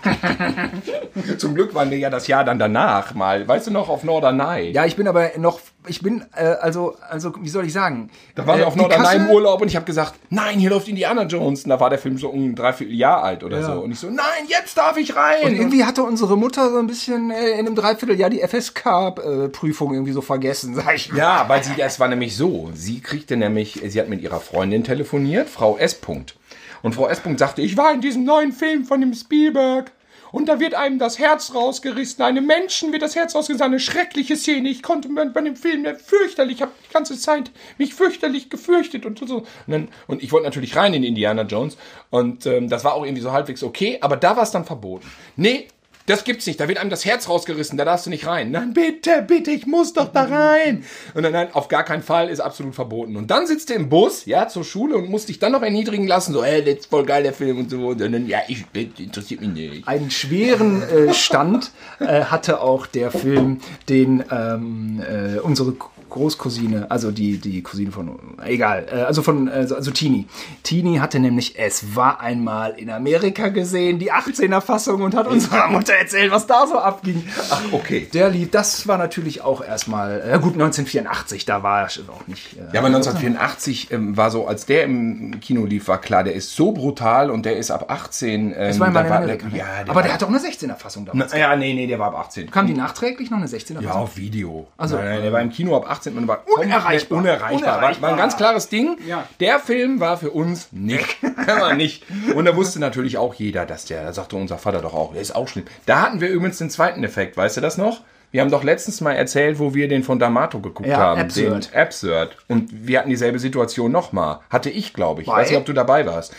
[1.39, 4.71] Zum Glück waren wir ja das Jahr dann danach mal, weißt du noch, auf Norderney.
[4.71, 8.11] Ja, ich bin aber noch, ich bin, äh, also, also, wie soll ich sagen?
[8.35, 10.89] Da waren äh, wir auf Norderney im Urlaub und ich habe gesagt, nein, hier läuft
[10.89, 11.65] Indiana Jones.
[11.65, 13.75] Und da war der Film so um ein Dreivierteljahr alt oder Ja.
[13.75, 13.81] so.
[13.81, 15.45] Und ich so, nein, jetzt darf ich rein.
[15.45, 20.13] Und irgendwie hatte unsere Mutter so ein bisschen äh, in einem Dreivierteljahr die FSK-Prüfung irgendwie
[20.13, 21.19] so vergessen, sag ich mal.
[21.19, 22.71] ja, weil sie, das war nämlich so.
[22.75, 25.95] Sie kriegte nämlich, sie hat mit ihrer Freundin telefoniert, Frau S.
[25.95, 26.37] Punkt.
[26.83, 27.21] Und Frau S.
[27.21, 29.91] Punkt sagte, ich war in diesem neuen Film von dem Spielberg.
[30.32, 32.25] Und da wird einem das Herz rausgerissen.
[32.25, 33.65] Einem Menschen wird das Herz rausgerissen.
[33.65, 34.69] Eine schreckliche Szene.
[34.69, 39.19] Ich konnte bei dem Film fürchterlich, ich habe die ganze Zeit mich fürchterlich gefürchtet und
[39.19, 39.36] so.
[39.36, 41.76] Und, dann, und ich wollte natürlich rein in Indiana Jones.
[42.10, 43.99] Und ähm, das war auch irgendwie so halbwegs okay.
[44.00, 45.10] Aber da war es dann verboten.
[45.36, 45.69] Nee,
[46.06, 46.60] das gibt's nicht.
[46.60, 47.76] Da wird einem das Herz rausgerissen.
[47.76, 48.50] Da darfst du nicht rein.
[48.50, 50.84] Nein, bitte, bitte, ich muss doch da rein.
[51.14, 53.16] Und dann, nein, auf gar keinen Fall ist absolut verboten.
[53.16, 56.06] Und dann sitzt du im Bus, ja, zur Schule und musst dich dann noch erniedrigen
[56.06, 56.32] lassen.
[56.32, 57.88] So, ey, das ist voll geil, der Film und so.
[57.88, 59.88] Und dann, ja, ich, interessiert mich nicht.
[59.88, 65.75] Einen schweren äh, Stand äh, hatte auch der Film, den ähm, äh, unsere
[66.08, 70.26] Großcousine, also die, die Cousine von, egal, äh, also von, äh, also Tini.
[70.62, 75.69] Tini hatte nämlich Es war einmal in Amerika gesehen, die 18er Fassung und hat unserer
[75.69, 77.26] Mutter erzählt, was da so abging.
[77.50, 78.08] Ach, okay.
[78.12, 82.54] Der lief, das war natürlich auch erstmal, äh, gut, 1984, da war er auch nicht.
[82.54, 86.34] Äh, Ja, aber 1984 ähm, war so, als der im Kino lief, war klar, der
[86.34, 88.52] ist so brutal und der ist ab 18.
[88.52, 89.47] Ähm, es war einmal in Amerika.
[89.49, 91.32] Ja, der aber war, der hatte auch eine 16er Fassung damals.
[91.32, 92.50] Na, ja, nee, nee, der war ab 18.
[92.50, 94.66] Kam die nachträglich noch eine 16er Ja, auf Video.
[94.76, 97.19] Also, nein, nein, der war im Kino ab 18 und war Unerreichbar.
[97.19, 97.50] Unerreichbar.
[97.50, 98.17] War, war ein Unerreichbar.
[98.17, 98.99] ganz klares Ding.
[99.06, 99.26] Ja.
[99.41, 101.17] Der Film war für uns nicht.
[101.76, 102.04] nicht.
[102.35, 105.23] Und da wusste natürlich auch jeder, dass der, da sagte unser Vater doch auch, der
[105.23, 105.65] ist auch schlimm.
[105.87, 108.00] Da hatten wir übrigens den zweiten Effekt, weißt du das noch?
[108.32, 111.21] Wir haben doch letztens mal erzählt, wo wir den von D'Amato geguckt Ja, haben.
[111.21, 111.71] Absurd.
[111.73, 112.37] Den Absurd.
[112.49, 114.41] Und wir hatten dieselbe Situation nochmal.
[114.50, 115.28] Hatte ich, glaube ich.
[115.28, 115.43] Ich Weil?
[115.43, 116.35] weiß nicht, ob du dabei warst.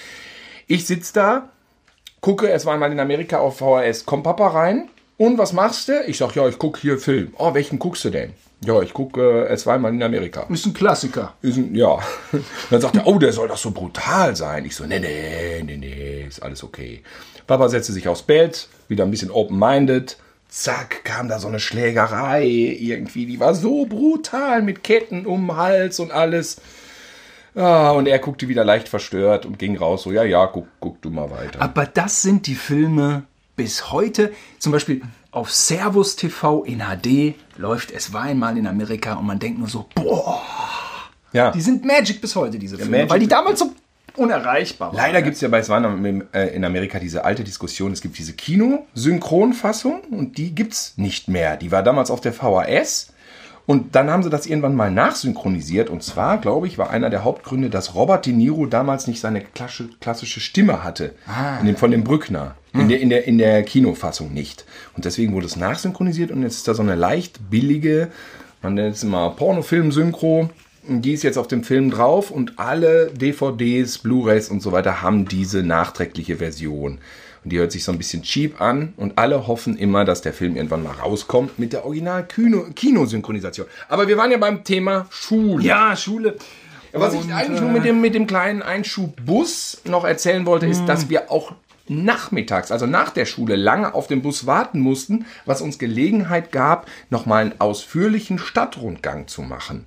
[0.67, 1.50] Ich sitz da,
[2.20, 4.06] gucke, es war einmal in Amerika auf VHS.
[4.06, 4.89] Komm Papa rein.
[5.17, 5.93] Und was machst du?
[6.06, 7.34] Ich sag, ja, ich gucke hier Film.
[7.38, 8.34] Oh, welchen guckst du denn?
[8.62, 10.48] Ja, ich gucke, äh, es war einmal in Amerika.
[10.50, 11.36] Ist ein Klassiker.
[11.41, 12.00] Ist ein, ja.
[12.70, 14.65] Dann sagt er, oh, der soll doch so brutal sein.
[14.65, 17.04] Ich so, nee, nee, nee, nee, ist alles okay.
[17.46, 20.17] Papa setzte sich aufs Bett, wieder ein bisschen open-minded.
[20.50, 23.26] Zack, kam da so eine Schlägerei irgendwie.
[23.26, 26.58] Die war so brutal mit Ketten um den Hals und alles.
[27.54, 30.04] Ah, und er guckte wieder leicht verstört und ging raus.
[30.04, 31.62] So, ja, ja, guck, guck du mal weiter.
[31.62, 33.24] Aber das sind die Filme
[33.56, 34.32] bis heute.
[34.60, 39.40] Zum Beispiel auf Servus TV in HD läuft Es war einmal in Amerika und man
[39.40, 40.42] denkt nur so, boah,
[41.34, 41.52] Ja.
[41.52, 42.92] die sind Magic bis heute, diese Filme.
[42.98, 43.72] Magic- weil die damals so
[44.16, 44.98] unerreichbar war.
[44.98, 47.92] Leider gibt es ja bei Swan äh, in Amerika diese alte Diskussion.
[47.92, 51.58] Es gibt diese Kino-Synchronfassung und die gibt es nicht mehr.
[51.58, 53.13] Die war damals auf der VHS.
[53.67, 55.89] Und dann haben sie das irgendwann mal nachsynchronisiert.
[55.89, 59.41] Und zwar, glaube ich, war einer der Hauptgründe, dass Robert De Niro damals nicht seine
[59.99, 61.13] klassische Stimme hatte.
[61.27, 61.62] Ah.
[61.62, 62.56] Dem, von dem Brückner.
[62.73, 62.89] In, hm.
[62.89, 64.63] der, in, der, in der Kinofassung nicht.
[64.95, 66.32] Und deswegen wurde es nachsynchronisiert.
[66.32, 68.08] Und jetzt ist da so eine leicht billige,
[68.62, 70.49] man nennt es immer Pornofilm-Synchro.
[70.88, 72.32] Die ist jetzt auf dem Film drauf.
[72.32, 76.99] Und alle DVDs, Blu-rays und so weiter haben diese nachträgliche Version.
[77.48, 80.34] Und die hört sich so ein bisschen cheap an und alle hoffen immer, dass der
[80.34, 83.68] Film irgendwann mal rauskommt mit der Original-Kinosynchronisation.
[83.88, 85.64] Aber wir waren ja beim Thema Schule.
[85.64, 86.36] Ja, Schule.
[86.92, 90.84] Was und, ich eigentlich nur mit dem, mit dem kleinen Einschubbus noch erzählen wollte, ist,
[90.88, 91.10] dass hm.
[91.10, 91.54] wir auch
[91.88, 96.90] nachmittags, also nach der Schule, lange auf den Bus warten mussten, was uns Gelegenheit gab,
[97.10, 99.86] nochmal einen ausführlichen Stadtrundgang zu machen.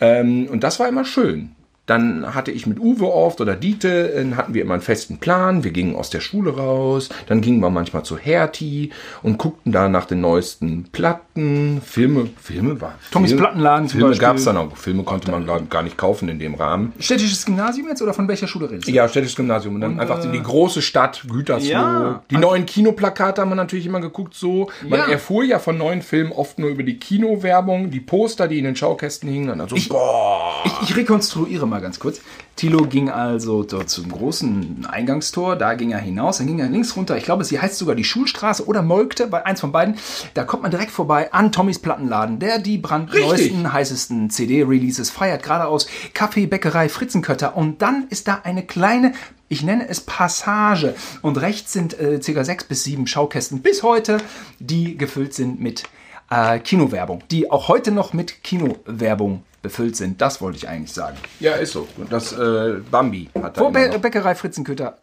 [0.00, 1.56] Ähm, und das war immer schön.
[1.88, 5.64] Dann hatte ich mit Uwe oft oder Diete, dann hatten wir immer einen festen Plan.
[5.64, 8.90] Wir gingen aus der Schule raus, dann gingen wir manchmal zu Hertie
[9.22, 12.94] und guckten da nach den neuesten Platten, Filme, Filme war.
[13.10, 14.76] Tommys Film, Plattenladen Filme gab es dann auch.
[14.76, 16.92] Filme konnte man gar, nicht kaufen in dem Rahmen.
[16.98, 18.92] Städtisches Gymnasium jetzt oder von welcher Schule redest du?
[18.92, 19.76] Ja, städtisches Gymnasium.
[19.76, 21.70] Und dann und, einfach in die äh, große Stadt, Gütersloh.
[21.70, 24.68] Ja, die neuen Kinoplakate haben wir natürlich immer geguckt so.
[24.86, 25.06] Man ja.
[25.06, 28.76] erfuhr ja von neuen Filmen oft nur über die Kinowerbung, die Poster, die in den
[28.76, 29.58] Schaukästen hingen.
[29.58, 30.62] Also, ich, boah.
[30.66, 32.20] Ich, ich rekonstruiere mal mal ganz kurz.
[32.56, 36.96] Thilo ging also dort zum großen Eingangstor, da ging er hinaus, dann ging er links
[36.96, 37.16] runter.
[37.16, 39.96] Ich glaube, sie heißt sogar die Schulstraße oder Molkte, bei eins von beiden.
[40.34, 45.42] Da kommt man direkt vorbei an Tommys Plattenladen, der die brandneuesten, heißesten CD-Releases feiert.
[45.42, 47.56] Geradeaus Kaffee, Bäckerei, Fritzenkötter.
[47.56, 49.12] Und dann ist da eine kleine
[49.50, 50.94] ich nenne es Passage.
[51.22, 52.44] Und rechts sind äh, ca.
[52.44, 54.18] sechs bis sieben Schaukästen bis heute,
[54.58, 55.84] die gefüllt sind mit
[56.30, 60.20] äh, Kinowerbung, die auch heute noch mit Kinowerbung befüllt sind.
[60.20, 61.16] Das wollte ich eigentlich sagen.
[61.40, 61.88] Ja, ist so.
[62.10, 64.98] Das äh, Bambi hat da Vor Bä Bäckerei Fritzenköter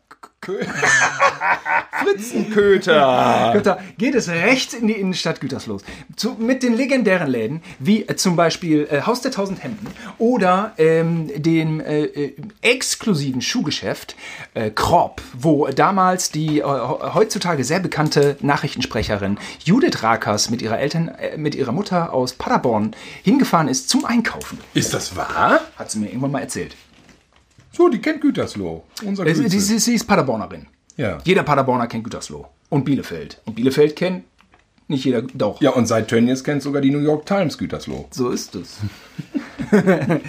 [2.04, 3.52] Fritzenköter.
[3.54, 5.80] Köter, geht es rechts in die Innenstadt Gütersloh.
[6.16, 10.74] Zu, mit den legendären Läden, wie äh, zum Beispiel äh, Haus der Tausend Hemden oder
[10.78, 14.16] ähm, dem äh, äh exklusiven Schuhgeschäft
[14.54, 21.12] äh, Krop, wo damals die äh, heutzutage sehr bekannte Nachrichtensprecherin Judith Rakers mit ihrer Eltern,
[21.38, 24.60] mit ihrer Mutter aus Paderborn hingefahren ist zum Einkaufen.
[24.74, 25.62] Ist das wahr?
[25.78, 26.76] Hat sie mir irgendwann mal erzählt.
[27.76, 28.84] So, die kennt Gütersloh.
[29.04, 30.68] Unser sie, sie, sie ist Paderbornerin.
[30.98, 31.18] Ja.
[31.26, 32.48] Jeder Paderborner kennt Gütersloh.
[32.70, 33.42] Und Bielefeld.
[33.46, 34.24] Und Bielefeld kennt
[34.88, 35.62] nicht jeder, doch.
[35.62, 38.08] Ja, und seit Tönnies kennt sogar die New York Times Gütersloh.
[38.12, 38.78] So ist es.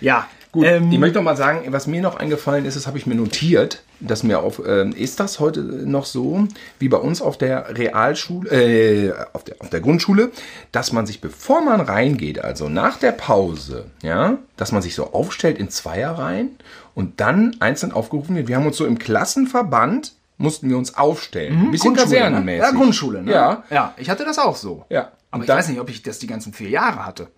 [0.00, 2.98] ja, Gut, ähm, ich möchte noch mal sagen, was mir noch eingefallen ist, das habe
[2.98, 6.48] ich mir notiert, dass mir auf, äh, ist das heute noch so,
[6.80, 10.30] wie bei uns auf der Realschule, äh, auf der, auf der Grundschule,
[10.72, 15.12] dass man sich, bevor man reingeht, also nach der Pause, ja, dass man sich so
[15.12, 16.56] aufstellt in Zweierreihen
[16.96, 18.48] und dann einzeln aufgerufen wird.
[18.48, 21.54] Wir haben uns so im Klassenverband mussten wir uns aufstellen.
[21.54, 21.98] Mhm, Ein bisschen ne?
[21.98, 22.62] kasernenmäßig.
[22.62, 22.66] Ne?
[22.66, 23.30] Ja, Grundschule, ne?
[23.30, 23.62] Ja.
[23.68, 24.86] Ja, ich hatte das auch so.
[24.88, 25.12] Ja.
[25.30, 27.28] Aber ich weiß nicht, ob ich das die ganzen vier Jahre hatte.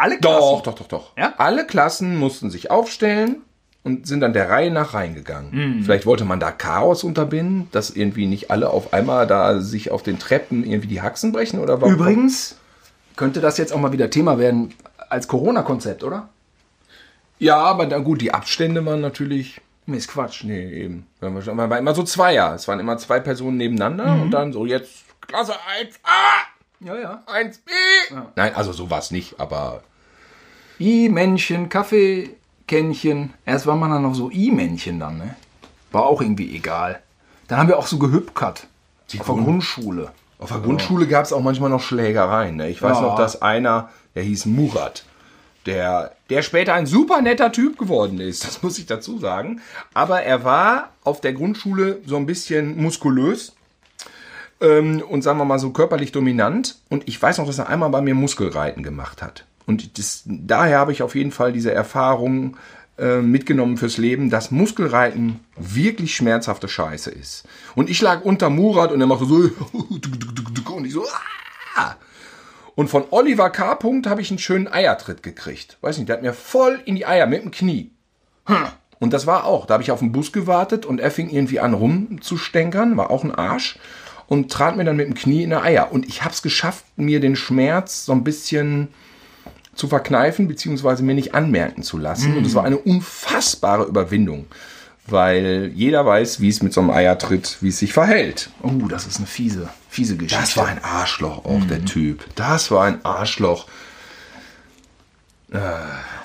[0.00, 0.40] Alle Klassen?
[0.40, 1.16] Doch, doch, doch, doch.
[1.18, 1.34] Ja?
[1.36, 3.42] Alle Klassen mussten sich aufstellen
[3.82, 5.50] und sind dann der Reihe nach reingegangen.
[5.78, 5.84] Mhm.
[5.84, 10.02] Vielleicht wollte man da Chaos unterbinden, dass irgendwie nicht alle auf einmal da sich auf
[10.02, 11.94] den Treppen irgendwie die Haxen brechen oder warum?
[11.94, 12.56] Übrigens
[13.16, 14.72] könnte das jetzt auch mal wieder Thema werden
[15.10, 16.30] als Corona-Konzept, oder?
[17.38, 19.60] Ja, aber dann gut, die Abstände waren natürlich.
[19.84, 20.44] Nee, ist Quatsch.
[20.44, 21.06] Nee, eben.
[21.20, 22.54] Man war immer so Zweier.
[22.54, 24.22] Es waren immer zwei Personen nebeneinander mhm.
[24.22, 26.86] und dann so jetzt Klasse 1a.
[26.86, 27.22] Ja, ja.
[27.26, 27.58] 1b.
[28.10, 28.32] Ja.
[28.34, 29.82] Nein, also so war es nicht, aber
[30.80, 33.34] I-Männchen, Kaffeekännchen.
[33.44, 35.34] Erst war man dann noch so I-Männchen dann, ne?
[35.92, 37.00] War auch irgendwie egal.
[37.48, 38.66] Dann haben wir auch so gehüpkert.
[39.18, 40.12] auf der Grundschule.
[40.38, 42.56] Auf der Grundschule gab es auch manchmal noch Schlägereien.
[42.56, 42.70] Ne?
[42.70, 43.02] Ich weiß ja.
[43.02, 45.04] noch, dass einer, der hieß Murat,
[45.66, 49.60] der, der später ein super netter Typ geworden ist, das muss ich dazu sagen.
[49.92, 53.54] Aber er war auf der Grundschule so ein bisschen muskulös
[54.60, 56.76] ähm, und sagen wir mal so körperlich dominant.
[56.88, 59.44] Und ich weiß noch, dass er einmal bei mir Muskelreiten gemacht hat.
[59.66, 62.56] Und das, daher habe ich auf jeden Fall diese Erfahrung
[62.98, 67.46] äh, mitgenommen fürs Leben, dass Muskelreiten wirklich schmerzhafte Scheiße ist.
[67.74, 69.36] Und ich lag unter Murat und er machte so
[69.72, 71.04] und ich so
[71.76, 71.96] ah!
[72.74, 73.78] Und von Oliver K.
[74.06, 75.78] habe ich einen schönen Eiertritt gekriegt.
[75.80, 77.90] Weiß nicht, der hat mir voll in die Eier mit dem Knie.
[78.98, 81.60] Und das war auch, da habe ich auf den Bus gewartet und er fing irgendwie
[81.60, 83.78] an rumzustänkern, war auch ein Arsch
[84.26, 85.90] und trat mir dann mit dem Knie in die Eier.
[85.90, 88.88] Und ich habe es geschafft, mir den Schmerz so ein bisschen
[89.80, 92.34] zu verkneifen, beziehungsweise mir nicht anmerken zu lassen.
[92.34, 92.36] Mm.
[92.36, 94.46] Und es war eine unfassbare Überwindung.
[95.06, 98.50] Weil jeder weiß, wie es mit so einem Eiertritt, wie es sich verhält.
[98.62, 100.40] Oh, das ist eine fiese, fiese Geschichte.
[100.40, 101.68] Das war ein Arschloch auch, mm.
[101.68, 102.24] der Typ.
[102.36, 103.66] Das war ein Arschloch.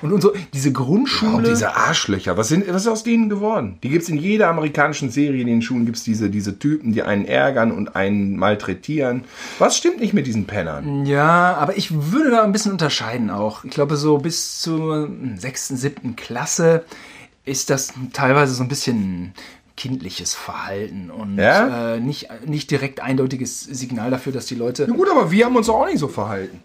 [0.02, 1.48] Und, und so, diese Grundschule.
[1.48, 3.78] diese Arschlöcher, was, sind, was ist aus denen geworden?
[3.82, 6.92] Die gibt es in jeder amerikanischen Serie, in den Schulen gibt es diese, diese Typen,
[6.92, 9.24] die einen ärgern und einen malträtieren.
[9.58, 11.06] Was stimmt nicht mit diesen Pennern?
[11.06, 13.64] Ja, aber ich würde da ein bisschen unterscheiden auch.
[13.64, 16.84] Ich glaube, so bis zur sechsten, siebten Klasse
[17.44, 19.32] ist das teilweise so ein bisschen
[19.76, 21.94] kindliches Verhalten und Ja?
[21.94, 24.86] äh, nicht, nicht direkt eindeutiges Signal dafür, dass die Leute.
[24.88, 26.60] Na gut, aber wir haben uns auch nicht so verhalten.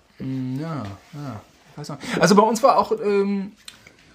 [0.60, 1.42] Ja, ja.
[1.82, 2.22] Ich Weiß noch.
[2.22, 3.52] Also bei uns war auch ähm,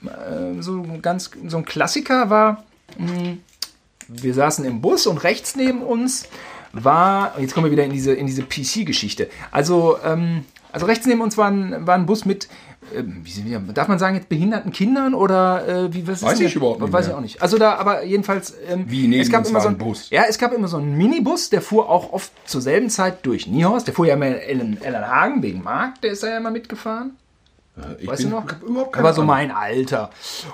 [0.04, 2.64] äh, so ein ganz so ein Klassiker war,
[2.98, 3.38] mh,
[4.08, 6.28] wir saßen im Bus und rechts neben uns
[6.72, 9.28] war, jetzt kommen wir wieder in diese, in diese PC-Geschichte.
[9.50, 12.48] Also, ähm, also rechts neben uns war ein, war ein Bus mit,
[12.94, 16.52] wie, wie, darf man sagen, jetzt behinderten Kindern oder äh, wie was ist Weiß ich
[16.52, 17.16] der- überhaupt nicht Weiß ich mehr.
[17.16, 17.42] auch nicht.
[17.42, 20.10] Also da, aber jedenfalls, ähm, Wie, neben es gab uns immer war so ein Bus?
[20.10, 23.46] Ja, es gab immer so einen Minibus, der fuhr auch oft zur selben Zeit durch
[23.48, 23.88] Niehorst.
[23.88, 27.16] Der fuhr ja immer in Ellen, Ellenhagen wegen Markt, der ist da ja immer mitgefahren.
[27.98, 28.44] Ich Weißt du noch?
[28.62, 30.10] überhaupt Aber so mein Alter.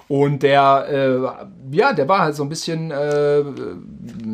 [0.09, 3.45] Und der, äh, ja, der war halt so ein bisschen, äh,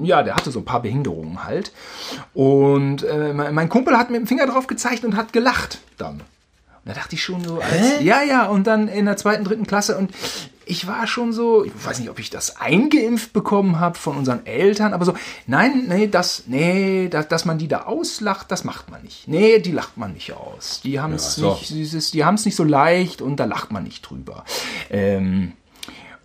[0.03, 1.73] ja, der hatte so ein paar Behinderungen halt.
[2.33, 6.15] Und äh, mein mein Kumpel hat mit dem Finger drauf gezeigt und hat gelacht dann.
[6.15, 6.23] Und
[6.87, 9.99] da dachte ich schon so, als, ja, ja, und dann in der zweiten, dritten Klasse
[9.99, 10.11] und
[10.69, 14.47] ich war schon so, ich weiß nicht, ob ich das eingeimpft bekommen habe von unseren
[14.47, 15.15] Eltern, aber so,
[15.47, 19.27] nein, nee, das, nee, dass, dass man die da auslacht, das macht man nicht.
[19.27, 20.81] Nee, die lacht man nicht aus.
[20.85, 23.85] Die haben es nicht, dieses, die haben es nicht so leicht und da lacht man
[23.85, 24.45] nicht drüber.
[24.91, 25.53] Ähm,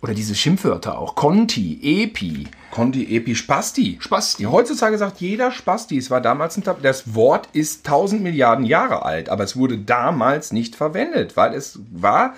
[0.04, 1.14] oder diese Schimpfwörter auch.
[1.14, 2.46] Conti, Epi.
[2.70, 3.96] Conti, Epi, Spasti.
[4.00, 4.44] Spasti.
[4.44, 5.96] Heutzutage sagt jeder Spasti.
[5.96, 9.78] Es war damals ein Tab Das Wort ist 1000 Milliarden Jahre alt, aber es wurde
[9.78, 12.34] damals nicht verwendet, weil es war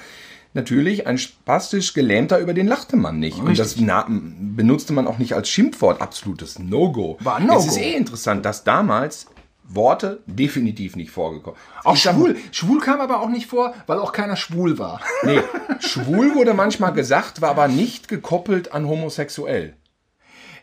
[0.57, 3.39] natürlich ein spastisch Gelähmter, über den lachte man nicht.
[3.39, 6.01] Und das na, benutzte man auch nicht als Schimpfwort.
[6.01, 7.19] Absolutes No-Go.
[7.21, 7.61] War No-Go.
[7.61, 9.27] Es ist eh interessant, dass damals
[9.69, 11.59] Worte definitiv nicht vorgekommen.
[11.85, 12.37] Auch schwul.
[12.53, 15.01] Schwul kam aber auch nicht vor, weil auch keiner schwul war.
[15.25, 15.41] Nee,
[15.81, 19.75] schwul wurde manchmal gesagt, war aber nicht gekoppelt an homosexuell.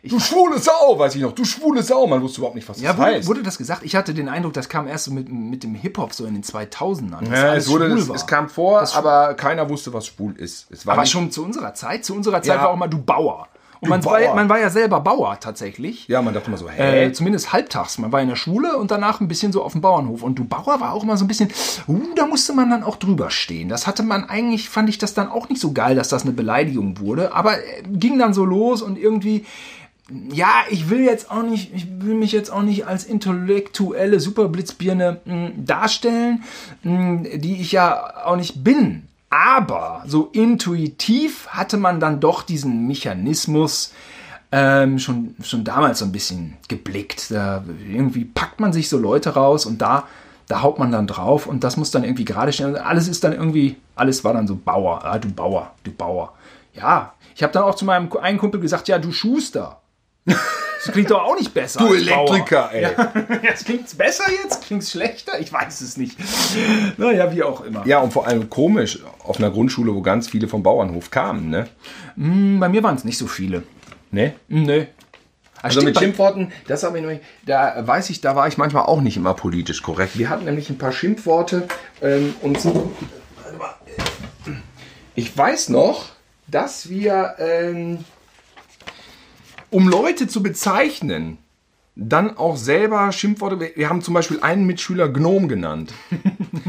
[0.08, 1.32] Du schwule Sau, weiß ich noch.
[1.32, 2.06] Du schwule Sau.
[2.06, 3.28] Man wusste überhaupt nicht, was das Ja, wurde, heißt.
[3.28, 3.82] wurde das gesagt?
[3.84, 6.42] Ich hatte den Eindruck, das kam erst so mit, mit dem Hip-Hop so in den
[6.44, 7.20] 2000ern.
[7.28, 10.70] dass ja, es, wurde, es, es kam vor, aber keiner wusste, was schwul ist.
[10.70, 12.04] Es war aber nicht- schon zu unserer Zeit.
[12.04, 12.62] Zu unserer Zeit Ja.
[12.64, 13.48] war auch mal du Bauer.
[13.80, 16.08] Und man, War, man war ja selber Bauer tatsächlich.
[16.08, 17.04] Ja, man dachte mal so, hä?
[17.06, 17.98] Äh, zumindest halbtags.
[17.98, 20.22] Man war in der Schule und danach ein bisschen so auf dem Bauernhof.
[20.22, 21.50] Und du Bauer war auch immer so ein bisschen,
[21.86, 23.68] uh, da musste man dann auch drüber stehen.
[23.68, 26.32] Das hatte man eigentlich, fand ich das dann auch nicht so geil, dass das eine
[26.32, 27.34] Beleidigung wurde.
[27.34, 29.44] Aber äh, ging dann so los und irgendwie,
[30.30, 35.20] ja, ich will jetzt auch nicht, ich will mich jetzt auch nicht als intellektuelle Superblitzbirne
[35.24, 36.44] mh, darstellen,
[36.82, 39.08] mh, die ich ja auch nicht bin.
[39.30, 43.92] Aber so intuitiv hatte man dann doch diesen Mechanismus
[44.52, 47.30] ähm, schon, schon damals so ein bisschen geblickt.
[47.30, 50.06] Da irgendwie packt man sich so Leute raus und da,
[50.48, 52.76] da haut man dann drauf und das muss dann irgendwie gerade stehen.
[52.76, 55.02] Alles ist dann irgendwie, alles war dann so Bauer.
[55.04, 56.34] Ah, du Bauer, du Bauer.
[56.74, 59.80] Ja, ich habe dann auch zu meinem einen Kumpel gesagt, ja, du Schuster.
[60.24, 61.80] Das klingt doch auch nicht besser.
[61.80, 62.28] du als Bauer.
[62.28, 62.88] Elektriker, ey.
[63.42, 64.64] Jetzt klingt's besser jetzt?
[64.64, 65.40] Klingt's schlechter?
[65.40, 66.18] Ich weiß es nicht.
[66.98, 67.86] Naja, wie auch immer.
[67.86, 71.68] Ja, und vor allem komisch, auf einer Grundschule, wo ganz viele vom Bauernhof kamen, ne?
[72.16, 73.62] Bei mir waren es nicht so viele.
[74.10, 74.34] Ne?
[74.48, 74.84] Nö.
[75.62, 79.00] Also mit Schimpfworten, das habe ich nicht, da weiß ich, da war ich manchmal auch
[79.00, 80.18] nicht immer politisch korrekt.
[80.18, 81.66] Wir hatten nämlich ein paar Schimpfworte
[82.02, 82.58] ähm, und.
[85.14, 86.06] Ich weiß noch,
[86.48, 88.04] dass wir, ähm,
[89.74, 91.38] um Leute zu bezeichnen,
[91.96, 93.58] dann auch selber Schimpfworte.
[93.58, 95.92] Wir, wir haben zum Beispiel einen Mitschüler Gnom genannt.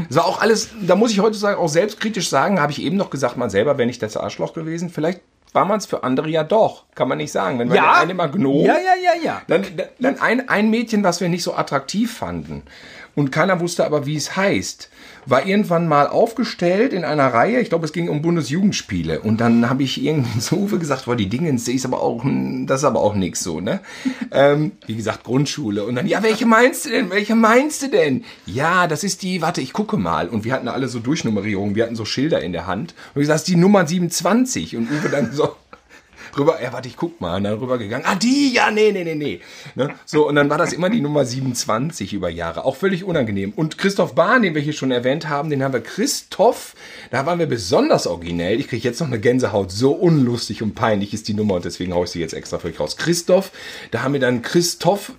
[0.08, 2.96] Das war auch alles, da muss ich heute sagen, auch selbstkritisch sagen, habe ich eben
[2.96, 4.90] noch gesagt, man selber wäre nicht das Arschloch gewesen.
[4.90, 5.20] Vielleicht
[5.52, 6.84] war man es für andere ja doch.
[6.96, 7.60] Kann man nicht sagen.
[7.60, 7.94] Wenn man Ja.
[7.94, 8.64] eine mal Gnom.
[8.64, 9.42] Ja, ja, ja, ja.
[9.46, 9.64] Dann,
[10.00, 12.62] dann ein, ein Mädchen, was wir nicht so attraktiv fanden
[13.16, 14.90] und keiner wusste aber, wie es heißt,
[15.24, 17.60] war irgendwann mal aufgestellt in einer Reihe.
[17.60, 19.20] Ich glaube, es ging um Bundesjugendspiele.
[19.20, 22.24] Und dann habe ich irgendwie zu Uwe gesagt, boah, die Dingens, die ist aber auch,
[22.24, 23.80] hm, das ist aber auch nix so, ne?
[24.32, 25.84] ähm, wie gesagt, Grundschule.
[25.84, 27.08] Und dann, ja, welche meinst du denn?
[27.08, 28.22] Welche meinst du denn?
[28.44, 30.28] Ja, das ist die, warte, ich gucke mal.
[30.28, 32.94] Und wir hatten alle so Durchnummerierungen, wir hatten so Schilder in der Hand.
[33.14, 34.76] Und ich gesagt, das ist die Nummer 27.
[34.76, 35.56] Und Uwe dann so,
[36.36, 39.14] rüber, ja, warte, ich guck mal, und dann rübergegangen, ah, die, ja, nee, nee, nee,
[39.14, 39.40] nee.
[39.74, 39.94] Ne?
[40.04, 43.52] So, und dann war das immer die Nummer 27 über Jahre, auch völlig unangenehm.
[43.54, 46.74] Und Christoph Bahn, den wir hier schon erwähnt haben, den haben wir Christoph,
[47.10, 48.60] da waren wir besonders originell.
[48.60, 51.94] Ich kriege jetzt noch eine Gänsehaut, so unlustig und peinlich ist die Nummer und deswegen
[51.94, 52.96] haue ich sie jetzt extra für euch raus.
[52.96, 53.52] Christoph,
[53.90, 55.12] da haben wir dann Christoph,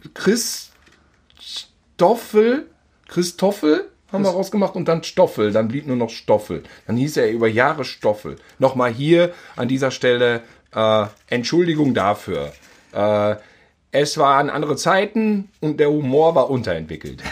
[1.98, 2.68] Christoffel,
[3.08, 6.64] Christoffel, haben wir rausgemacht und dann Stoffel, dann blieb nur noch Stoffel.
[6.86, 8.38] Dann hieß er über Jahre Stoffel.
[8.58, 10.44] Nochmal hier an dieser Stelle
[10.78, 12.54] äh, Entschuldigung dafür.
[12.94, 13.36] Äh,
[13.92, 17.24] es waren andere Zeiten und der Humor war unterentwickelt.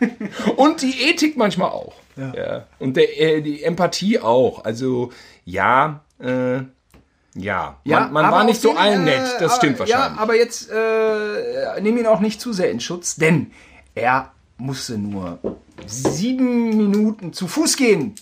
[0.56, 1.94] Und die Ethik manchmal auch.
[2.16, 2.66] Ja.
[2.78, 4.64] Und der, äh, die Empathie auch.
[4.64, 5.12] Also,
[5.44, 6.58] ja, äh,
[7.34, 7.78] ja.
[7.84, 9.26] Man, man aber war nicht so allen äh, nett.
[9.38, 10.16] Das aber, stimmt wahrscheinlich.
[10.16, 13.52] Ja, aber jetzt äh, nehm ihn auch nicht zu sehr in Schutz, denn
[13.94, 15.38] er musste nur
[15.86, 18.14] sieben Minuten zu Fuß gehen.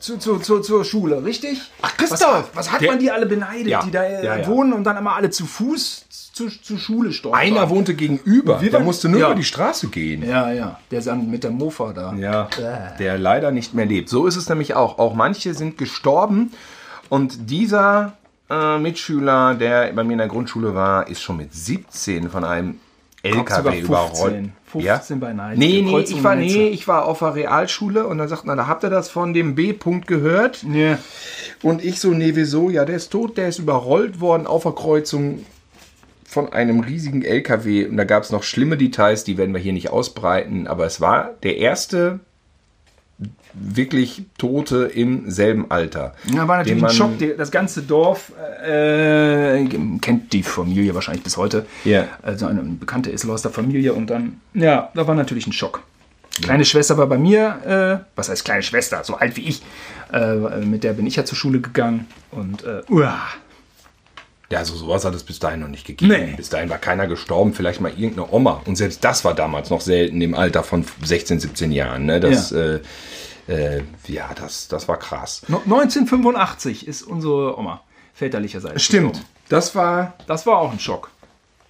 [0.00, 1.60] Zu, zu, zu, zur Schule, richtig?
[1.80, 2.50] Ach, Christoph!
[2.52, 4.46] Was, was hat Der- man die alle beneidet, Ja, die da äh, ja, ja.
[4.46, 7.40] wohnen und dann immer alle zu Fuß zu, zur Schule stolpern?
[7.40, 8.58] Einer wohnte gegenüber.
[8.58, 10.28] Der musste nur über die Straße gehen.
[10.28, 12.12] Ja, ja, der ist dann mit der Mofa da.
[12.14, 12.48] Ja,
[12.98, 14.08] der leider nicht mehr lebt.
[14.08, 14.98] So ist es nämlich auch.
[14.98, 16.52] Auch manche sind gestorben.
[17.08, 18.14] Und dieser
[18.50, 22.80] äh, Mitschüler, der bei mir in der Grundschule war, ist schon mit 17 von einem
[23.22, 24.50] LKW überrollt.
[24.80, 25.18] 15.
[25.18, 25.58] 15 bei Neiße.
[25.58, 28.66] Nee, nee, ich war, nee, ich war auf der Realschule und dann sagt man, da
[28.66, 30.64] habt ihr das von dem B-Punkt gehört?
[30.64, 30.98] Ja.
[31.62, 32.70] Und ich so, nee, wieso?
[32.70, 35.44] Ja, der ist tot, der ist überrollt worden auf der Kreuzung
[36.24, 37.86] von einem riesigen LKW.
[37.86, 40.66] Und da gab es noch schlimme Details, die werden wir hier nicht ausbreiten.
[40.66, 42.20] Aber es war der erste
[43.54, 46.14] wirklich Tote im selben Alter.
[46.32, 47.12] Ja, war natürlich ein Schock.
[47.38, 48.32] Das ganze Dorf
[48.66, 49.64] äh,
[50.00, 51.66] kennt die Familie wahrscheinlich bis heute.
[51.84, 52.08] Ja.
[52.22, 55.82] Also eine bekannte ist aus der Familie und dann, ja, da war natürlich ein Schock.
[56.42, 59.62] Kleine Schwester war bei mir, äh, was heißt kleine Schwester, so alt wie ich.
[60.12, 63.20] Äh, mit der bin ich ja zur Schule gegangen und äh, uah,
[64.54, 66.12] Ja, also sowas hat es bis dahin noch nicht gegeben.
[66.12, 66.34] Nee.
[66.36, 68.62] Bis dahin war keiner gestorben, vielleicht mal irgendeine Oma.
[68.66, 72.06] Und selbst das war damals noch selten im Alter von 16, 17 Jahren.
[72.06, 72.20] Ne?
[72.20, 72.58] Das, Ja.
[72.58, 72.80] äh,
[73.48, 75.42] äh, ja, das, das war krass.
[75.48, 77.82] no- 1985 ist unsere Oma
[78.14, 78.74] väterlicherseits.
[78.74, 79.12] gestorben.
[79.48, 81.10] Das war Das war auch ein Schock.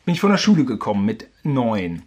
[0.04, 2.02] Bin ich von der Schule gekommen mit neun.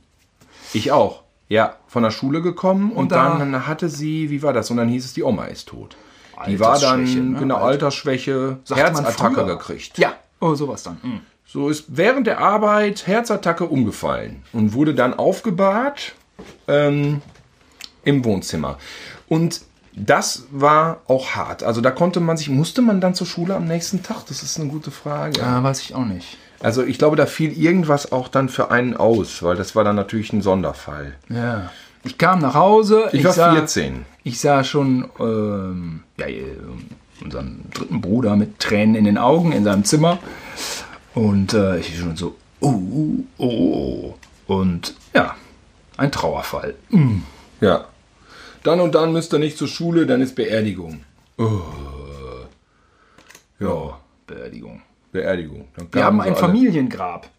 [0.73, 1.23] Ich auch.
[1.49, 4.69] Ja, von der Schule gekommen und, Und da- dann hatte sie, wie war das?
[4.69, 5.95] Und dann hieß es, die Oma ist tot.
[6.45, 7.39] Die war dann, ne?
[7.39, 9.97] genau, Alter- Altersschwäche, Sagt Herzattacke gekriegt.
[9.97, 10.97] Ja, oh, sowas dann.
[11.01, 11.21] Mhm.
[11.45, 16.13] So ist während der Arbeit Herzattacke umgefallen und wurde dann aufgebahrt
[16.67, 17.21] ähm,
[18.03, 18.77] im Wohnzimmer.
[19.29, 19.61] Und
[19.93, 21.63] das war auch hart.
[21.63, 24.25] Also da konnte man sich, musste man dann zur Schule am nächsten Tag?
[24.27, 25.41] Das ist eine gute Frage.
[25.41, 26.37] Ah, weiß ich auch nicht.
[26.59, 29.95] Also ich glaube, da fiel irgendwas auch dann für einen aus, weil das war dann
[29.95, 31.15] natürlich ein Sonderfall.
[31.29, 31.71] Ja.
[32.03, 33.09] Ich kam nach Hause.
[33.11, 34.05] Ich war sah, 14.
[34.23, 36.45] Ich sah schon ähm, ja, äh,
[37.21, 40.19] unseren dritten Bruder mit Tränen in den Augen in seinem Zimmer.
[41.13, 42.79] Und äh, ich schon so, oh,
[43.37, 44.15] oh, oh.
[44.47, 45.35] Und ja,
[45.97, 46.75] ein Trauerfall.
[47.59, 47.85] Ja.
[48.63, 51.03] Dann und dann müsst ihr nicht zur Schule, dann ist Beerdigung.
[53.59, 54.81] Ja, Beerdigung.
[55.11, 55.67] Beerdigung.
[55.91, 56.39] Wir haben ein alle.
[56.39, 57.29] Familiengrab.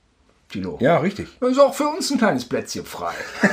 [0.49, 0.79] Tilo.
[0.81, 1.29] Ja, richtig.
[1.41, 3.12] Da ist auch für uns ein kleines Plätzchen frei.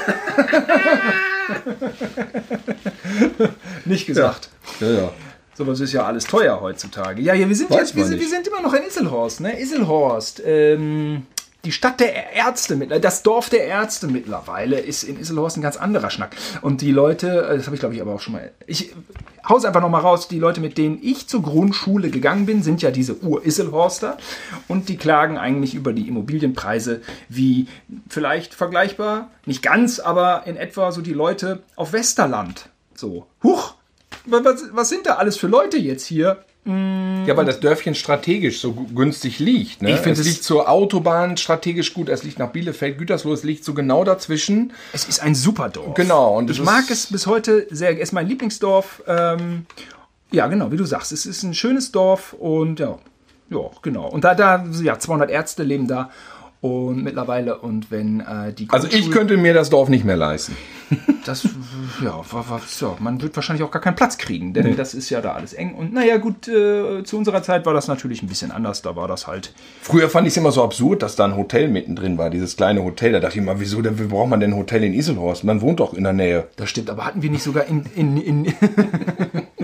[3.85, 4.49] Nicht gesagt.
[4.79, 5.11] Ja, ja.
[5.57, 7.21] Sowas ist ja alles teuer heutzutage.
[7.21, 9.39] Ja, ja wir, sind Weiß jetzt, wir, sind, wir sind immer noch in Isselhorst.
[9.39, 9.59] Ne?
[9.59, 11.25] Isselhorst, ähm,
[11.63, 15.77] die Stadt der Ärzte, mit- das Dorf der Ärzte mittlerweile ist in Isselhorst ein ganz
[15.77, 16.35] anderer Schnack.
[16.61, 18.93] Und die Leute, äh, das habe ich glaube ich aber auch schon mal, ich
[19.47, 22.81] hau's einfach noch mal raus, die Leute, mit denen ich zur Grundschule gegangen bin, sind
[22.81, 24.17] ja diese Ur-Isselhorster
[24.67, 27.67] und die klagen eigentlich über die Immobilienpreise wie
[28.09, 32.69] vielleicht vergleichbar, nicht ganz, aber in etwa so die Leute auf Westerland.
[32.93, 33.74] So, huch,
[34.25, 36.43] was, was sind da alles für Leute jetzt hier?
[36.67, 39.83] Ja, weil das Dörfchen strategisch so günstig liegt.
[39.83, 39.91] Ne?
[39.91, 42.09] Ich find es liegt zur Autobahn strategisch gut.
[42.09, 43.33] Es liegt nach Bielefeld, Gütersloh.
[43.33, 44.73] Es liegt so genau dazwischen.
[44.91, 45.93] Es ist ein super Dorf.
[45.93, 47.93] Genau, und ich mag es bis heute sehr.
[47.93, 49.03] Es ist mein Lieblingsdorf.
[49.05, 49.67] Ähm,
[50.31, 51.11] ja, genau, wie du sagst.
[51.11, 52.97] Es ist ein schönes Dorf und ja,
[53.51, 54.09] ja, genau.
[54.09, 56.09] Und da, da, ja, 200 Ärzte leben da
[56.65, 60.55] und mittlerweile und wenn äh, die Also ich könnte mir das Dorf nicht mehr leisten.
[61.25, 61.47] das
[62.03, 65.09] ja, war, war, so, man wird wahrscheinlich auch gar keinen Platz kriegen, denn das ist
[65.09, 68.27] ja da alles eng und naja, gut, äh, zu unserer Zeit war das natürlich ein
[68.27, 71.25] bisschen anders, da war das halt Früher fand ich es immer so absurd, dass da
[71.25, 73.11] ein Hotel mittendrin war, dieses kleine Hotel.
[73.11, 75.43] Da dachte ich immer, wieso denn, wie braucht man denn ein Hotel in Iselhorst?
[75.43, 76.47] Man wohnt doch in der Nähe.
[76.55, 78.53] das stimmt, aber hatten wir nicht sogar in, in, in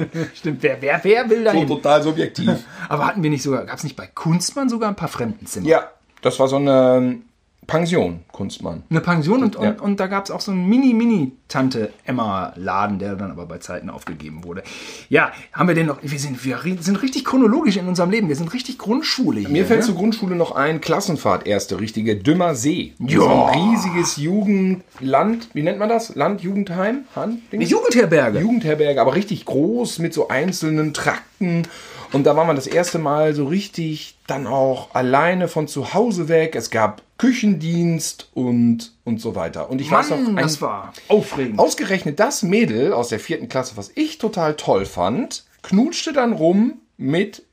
[0.33, 1.67] stimmt, wer, wer, wer will da hin?
[1.67, 2.51] total subjektiv.
[2.89, 5.67] Aber hatten wir nicht sogar, gab es nicht bei Kunstmann sogar ein paar Fremdenzimmer?
[5.67, 5.89] ja,
[6.21, 7.21] das war so eine ähm,
[7.67, 8.81] Pension, Kunstmann.
[8.89, 9.61] Eine Pension und, Ja.
[9.61, 14.43] und, und da gab es auch so einen Mini-Mini-Tante-Emma-Laden, der dann aber bei Zeiten aufgegeben
[14.43, 14.63] wurde.
[15.09, 18.35] Ja, haben wir denn noch, wir sind, wir sind richtig chronologisch in unserem Leben, wir
[18.35, 19.49] sind richtig Grundschule hier.
[19.49, 19.85] Mir fällt ne?
[19.85, 22.93] zur Grundschule noch ein Klassenfahrt, erste richtige Dümmer See.
[22.99, 23.19] Ja.
[23.19, 26.15] So ein riesiges Jugendland, wie nennt man das?
[26.15, 27.05] Land, Jugendheim?
[27.15, 27.43] Han?
[27.51, 28.39] Die Jugendherberge.
[28.39, 31.67] Jugendherberge, aber richtig groß mit so einzelnen Trakten.
[32.13, 36.27] Und da war man das erste Mal so richtig dann auch alleine von zu Hause
[36.27, 36.55] weg.
[36.55, 39.69] Es gab Küchendienst und, und so weiter.
[39.69, 41.59] Und ich weiß noch, Mann, ein, das war aufregend.
[41.59, 46.79] ausgerechnet das Mädel aus der vierten Klasse, was ich total toll fand, knutschte dann rum
[46.97, 47.43] mit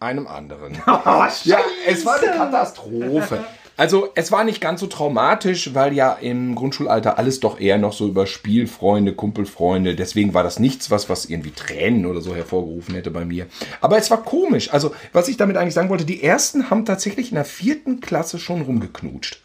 [0.00, 0.76] einem anderen.
[0.86, 3.44] Oh, Ja, es war eine Katastrophe.
[3.76, 7.92] Also es war nicht ganz so traumatisch, weil ja im Grundschulalter alles doch eher noch
[7.92, 12.94] so über Spielfreunde, Kumpelfreunde, deswegen war das nichts, was, was irgendwie Tränen oder so hervorgerufen
[12.94, 13.46] hätte bei mir.
[13.82, 14.72] Aber es war komisch.
[14.72, 18.38] Also was ich damit eigentlich sagen wollte, die ersten haben tatsächlich in der vierten Klasse
[18.38, 19.42] schon rumgeknutscht.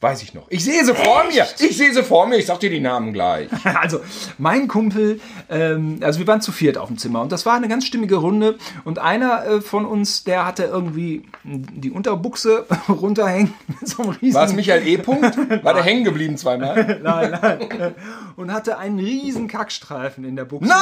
[0.00, 0.46] Weiß ich noch.
[0.48, 1.44] Ich sehe sie vor mir.
[1.58, 2.36] Ich sehe sie vor mir.
[2.36, 3.48] Ich sag dir die Namen gleich.
[3.78, 4.00] Also,
[4.38, 5.20] mein Kumpel,
[5.50, 8.16] ähm, also wir waren zu viert auf dem Zimmer und das war eine ganz stimmige
[8.16, 8.58] Runde.
[8.84, 13.54] Und einer äh, von uns, der hatte irgendwie die Unterbuchse runterhängen.
[13.66, 14.98] mit so einem riesigen, War es Michael E.
[14.98, 15.36] Punkt?
[15.64, 17.00] War der hängen geblieben zweimal?
[17.02, 17.94] Nein, nein.
[18.36, 20.68] Und hatte einen riesen Kackstreifen in der Buchse.
[20.68, 20.78] Nein!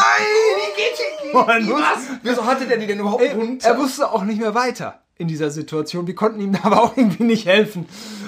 [0.57, 2.19] Wie geht Und Was?
[2.23, 5.51] Wieso hatte der die denn überhaupt Er, er wusste auch nicht mehr weiter in dieser
[5.51, 6.07] Situation.
[6.07, 7.87] Wir konnten ihm aber auch irgendwie nicht helfen.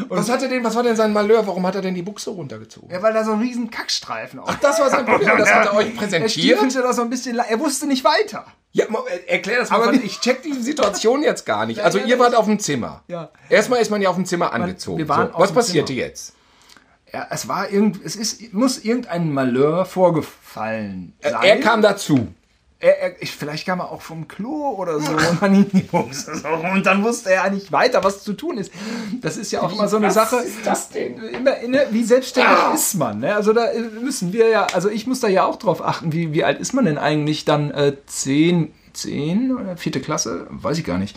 [0.09, 1.47] Und Was hat er denn, was war denn sein Malheur?
[1.47, 2.91] Warum hat er denn die Buchse runtergezogen?
[2.91, 4.55] ja, weil da so ein riesen Kackstreifen auf.
[4.61, 5.37] Das war sein Problem.
[5.39, 6.31] Das hat er euch Er präsentiert.
[6.31, 7.39] stiefelte da so ein bisschen.
[7.39, 8.47] Er wusste nicht weiter.
[8.73, 9.83] Ja, äh, erklär das mal.
[9.83, 11.81] Aber ich check diese Situation jetzt gar nicht.
[11.81, 13.03] Also ja, ihr das- wart auf dem Zimmer.
[13.09, 13.31] Ja.
[13.49, 14.99] Erstmal ist man ja auf dem Zimmer angezogen.
[14.99, 16.07] wir waren so, was passierte Zimmer.
[16.07, 16.35] jetzt?
[17.13, 21.35] Ja, es war irgend, es ist, muss irgendein Malheur vorgefallen sein.
[21.43, 22.29] Er kam dazu.
[22.81, 25.81] Er, er, ich, vielleicht kam er auch vom Klo oder so und man hielt die
[25.81, 28.71] Buchse so rum und dann wusste er nicht weiter, was zu tun ist.
[29.21, 30.37] Das ist ja auch immer so eine Was Sache.
[30.37, 31.19] ist das denn?
[31.19, 33.19] Immer, ne, wie selbstständig ist man?
[33.19, 33.35] Ne?
[33.35, 36.33] Also da äh, müssen wir ja, also ich muss da ja auch drauf achten, wie,
[36.33, 37.73] wie alt ist man denn eigentlich dann?
[37.73, 40.47] Äh, zehn, zehn oder vierte Klasse?
[40.49, 41.17] Weiß ich gar nicht.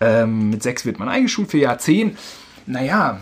[0.00, 2.16] Ähm, mit sechs wird man eingeschult für Jahr zehn.
[2.66, 3.20] Naja,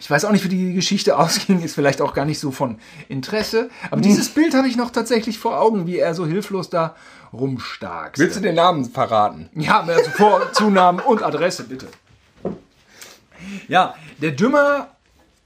[0.00, 2.78] ich weiß auch nicht, wie die Geschichte ausging, ist vielleicht auch gar nicht so von
[3.08, 3.70] Interesse.
[3.90, 6.94] Aber dieses Bild habe ich noch tatsächlich vor Augen, wie er so hilflos da
[7.32, 8.18] rumstark.
[8.18, 9.48] Willst du den Namen verraten?
[9.54, 11.88] Ja, also Vor-, Zunamen und Adresse, bitte.
[13.68, 14.88] Ja, der Dümmer,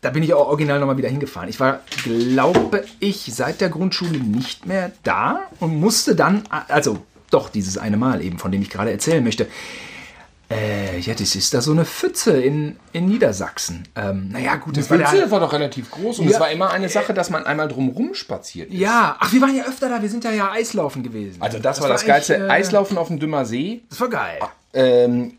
[0.01, 1.49] da bin ich auch original nochmal wieder hingefahren.
[1.49, 6.99] Ich war, glaube ich, seit der Grundschule nicht mehr da und musste dann, also
[7.31, 9.47] doch dieses eine Mal eben, von dem ich gerade erzählen möchte.
[10.49, 13.89] Äh, ja, das ist da so eine Pfütze in, in Niedersachsen.
[13.97, 16.35] Ähm, naja, gut, das Die war der, Pfütze war doch relativ groß und Ja.
[16.35, 18.79] es war immer eine Sache, dass man einmal drumrum spaziert ist.
[18.79, 21.43] Ja, ach, wir waren ja öfter da, wir sind ja ja Eislaufen gewesen.
[21.43, 22.37] Also das, war das geilste.
[22.37, 23.83] äh, Eislaufen auf dem Dümmer See.
[23.91, 24.39] Das war geil.
[24.73, 25.33] Ähm,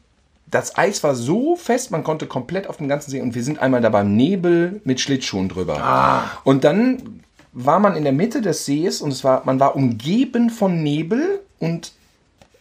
[0.50, 3.60] das Eis war so fest, man konnte komplett auf dem ganzen See und wir sind
[3.60, 5.78] einmal da beim Nebel mit Schlittschuhen drüber.
[5.82, 6.24] Ah.
[6.44, 7.22] Und dann
[7.54, 11.42] war man in der Mitte des Sees und es war, man war umgeben von Nebel
[11.60, 11.92] und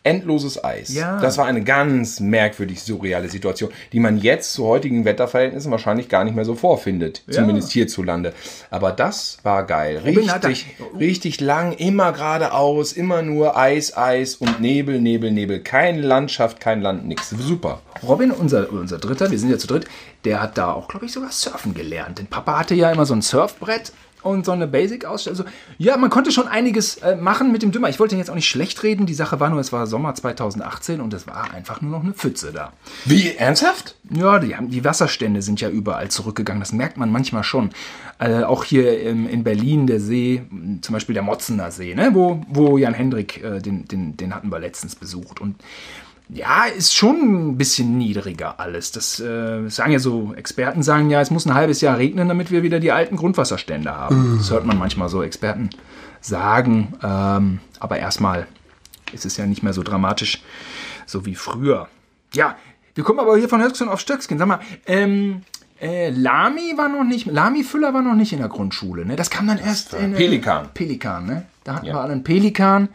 [0.06, 0.94] endloses Eis.
[0.94, 1.20] Ja.
[1.20, 6.24] Das war eine ganz merkwürdig surreale Situation, die man jetzt zu heutigen Wetterverhältnissen wahrscheinlich gar
[6.24, 7.22] nicht mehr so vorfindet.
[7.28, 8.32] Zumindest hierzulande.
[8.70, 9.98] Aber das war geil.
[9.98, 10.66] Richtig,
[10.98, 15.60] richtig lang, immer geradeaus, immer nur Eis, Eis und Nebel, Nebel, Nebel.
[15.60, 17.30] Keine Landschaft, kein Land, nix.
[17.30, 17.82] Super.
[18.02, 19.86] Robin, unser, unser Dritter, wir sind ja zu dritt,
[20.24, 22.18] der hat da auch, glaube ich, sogar surfen gelernt.
[22.18, 23.92] Denn Papa hatte ja immer so ein Surfbrett
[24.26, 25.38] und so eine Basic-Ausstellung.
[25.38, 27.88] Also, ja, man konnte schon einiges äh, machen mit dem Dümmer.
[27.88, 29.06] Ich wollte ihn jetzt auch nicht schlecht reden.
[29.06, 32.12] Die Sache war nur, es war Sommer 2018 und es war einfach nur noch eine
[32.12, 32.72] Pfütze da.
[33.04, 33.96] Wie, ernsthaft?
[34.10, 36.60] Ja, die, die Wasserstände sind ja überall zurückgegangen.
[36.60, 37.70] Das merkt man manchmal schon.
[38.18, 40.42] Äh, auch hier im, in Berlin der See,
[40.80, 42.10] zum Beispiel der Motzener See, ne?
[42.12, 45.40] wo, wo Jan Hendrik, äh, den, den, den hatten wir letztens besucht.
[45.40, 45.56] Und
[46.28, 48.90] ja, ist schon ein bisschen niedriger alles.
[48.92, 52.50] Das äh, sagen ja so, Experten sagen ja, es muss ein halbes Jahr regnen, damit
[52.50, 54.36] wir wieder die alten Grundwasserstände haben.
[54.38, 55.70] Das hört man manchmal so Experten
[56.20, 56.94] sagen.
[57.02, 58.46] Ähm, aber erstmal
[59.12, 60.42] ist es ja nicht mehr so dramatisch,
[61.06, 61.88] so wie früher.
[62.34, 62.56] Ja,
[62.96, 64.38] wir kommen aber hier von Höchstgen auf Stöckskin.
[64.38, 65.42] Sag mal, ähm,
[65.80, 69.14] äh, Lami war noch nicht, Lami Füller war noch nicht in der Grundschule, ne?
[69.14, 70.68] Das kam dann erst in äh, Pelikan.
[70.74, 71.44] Pelikan, ne?
[71.62, 71.94] Da hatten Ja.
[71.94, 72.88] wir alle einen Pelikan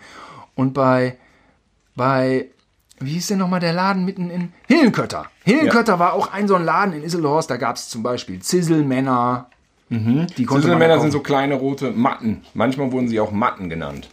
[0.55, 1.17] und bei
[1.95, 2.47] bei
[3.05, 5.25] wie hieß denn nochmal der Laden mitten in Hillenkötter?
[5.43, 9.47] Hillenkötter war auch ein so ein Laden in Isselhorst, da gab es zum Beispiel Zisselmänner.
[9.89, 11.01] Die konnte man Männer kaufen.
[11.03, 12.43] sind so kleine rote Matten.
[12.53, 14.09] Manchmal wurden sie auch Matten genannt.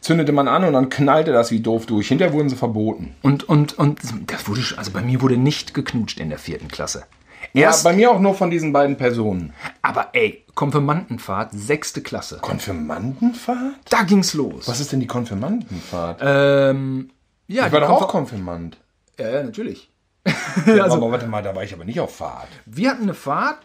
[0.00, 2.08] Zündete man an und dann knallte das wie doof durch.
[2.08, 3.14] Hinterher wurden sie verboten.
[3.22, 7.04] Und, und, und das wurde, also bei mir wurde nicht geknutscht in der vierten Klasse.
[7.52, 9.52] Ja, Erst, bei mir auch nur von diesen beiden Personen.
[9.82, 12.38] aber ey, Konfirmandenfahrt, sechste Klasse.
[12.40, 13.74] Konfirmandenfahrt?
[13.90, 14.66] Da ging's los.
[14.66, 16.20] Was ist denn die Konfirmandenfahrt?
[16.22, 17.10] Ähm,
[17.48, 18.78] ja, ich war doch auch Konfir- Konfirmand.
[19.18, 19.90] Ja, ja, natürlich.
[20.66, 22.48] also, aber warte mal, da war ich aber nicht auf Fahrt.
[22.64, 23.58] Wir hatten eine Fahrt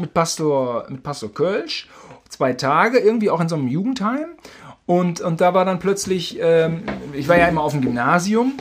[0.00, 1.88] mit Pastor, mit Pastor Kölsch,
[2.30, 4.28] zwei Tage, irgendwie auch in so einem Jugendheim.
[4.86, 8.54] Und, und da war dann plötzlich, ähm, ich war ja immer auf dem Gymnasium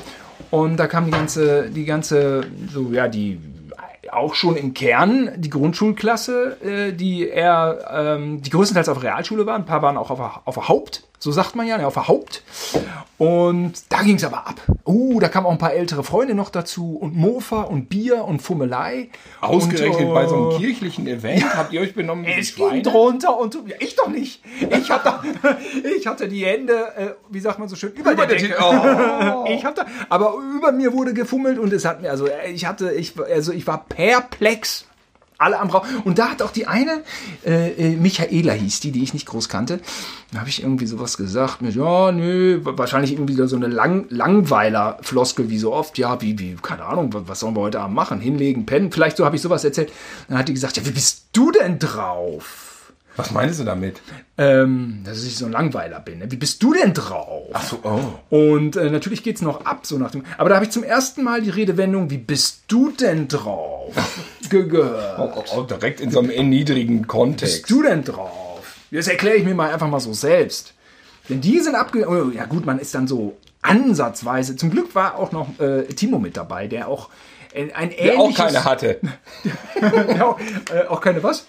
[0.51, 3.39] und da kam die ganze, die ganze, so, ja, die
[4.11, 9.61] auch schon im Kern die Grundschulklasse, äh, die eher, ähm, die größtenteils auf Realschule waren.
[9.61, 12.43] Ein paar waren auch auf, auf Haupt, so sagt man ja, ne, auf der Haupt.
[13.17, 14.61] Und da ging es aber ab.
[14.83, 18.41] Oh, da kamen auch ein paar ältere Freunde noch dazu und Mofa und Bier und
[18.43, 19.09] Fummelei.
[19.41, 22.83] Ausgerechnet und, bei so äh, einem kirchlichen Event habt ihr euch benommen wie es ging
[22.83, 23.55] drunter und.
[23.67, 24.43] Ja, ich doch nicht.
[24.69, 25.19] Ich hatte,
[25.97, 28.55] ich hatte die Hände, äh, wie sagt man so schön, über, Über der Decke.
[28.67, 29.45] Oh.
[29.49, 32.91] Ich hatte, aber über mir wurde gefummelt und es hat mir, also äh, ich hatte,
[32.91, 34.86] ich, also ich war perplex.
[35.39, 35.83] Alle am Raum.
[36.03, 37.03] Und da hat auch die eine,
[37.45, 39.79] äh, äh, Michaela hieß die, die ich nicht groß kannte.
[40.33, 44.05] Da habe ich irgendwie sowas gesagt mit, ja, nö, wa- wahrscheinlich irgendwie so eine Lang
[44.09, 45.97] Langweiler-Floskel, wie so oft.
[45.97, 48.19] Ja, wie, wie, keine Ahnung, wa- was sollen wir heute Abend machen?
[48.19, 48.91] Hinlegen, pennen?
[48.91, 49.91] Vielleicht so habe ich sowas erzählt.
[50.27, 52.66] Dann hat die gesagt, ja, wie bist du denn drauf?
[53.17, 53.99] Was meinst du damit?
[54.37, 56.19] Ähm, dass ich so ein Langweiler bin.
[56.19, 56.31] Ne?
[56.31, 57.49] Wie bist du denn drauf?
[57.51, 58.35] Ach so, oh.
[58.35, 60.23] Und äh, natürlich geht's noch ab, so nach dem.
[60.37, 63.95] Aber da habe ich zum ersten Mal die Redewendung, wie bist du denn drauf?
[64.49, 65.35] ge gehört.
[65.35, 67.63] Oh, oh, direkt in so einem erniedrigen Kontext.
[67.63, 68.61] Bist du denn drauf?
[68.91, 70.73] Das erkläre ich mir mal einfach mal so selbst.
[71.27, 72.07] Denn die sind abge...
[72.07, 74.55] Oh, ja gut, man ist dann so ansatzweise...
[74.55, 77.09] Zum Glück war auch noch äh, Timo mit dabei, der auch
[77.53, 77.97] ein ähnliches...
[77.97, 78.99] Der auch keine hatte.
[79.81, 80.39] der auch,
[80.71, 81.47] äh, auch keine was?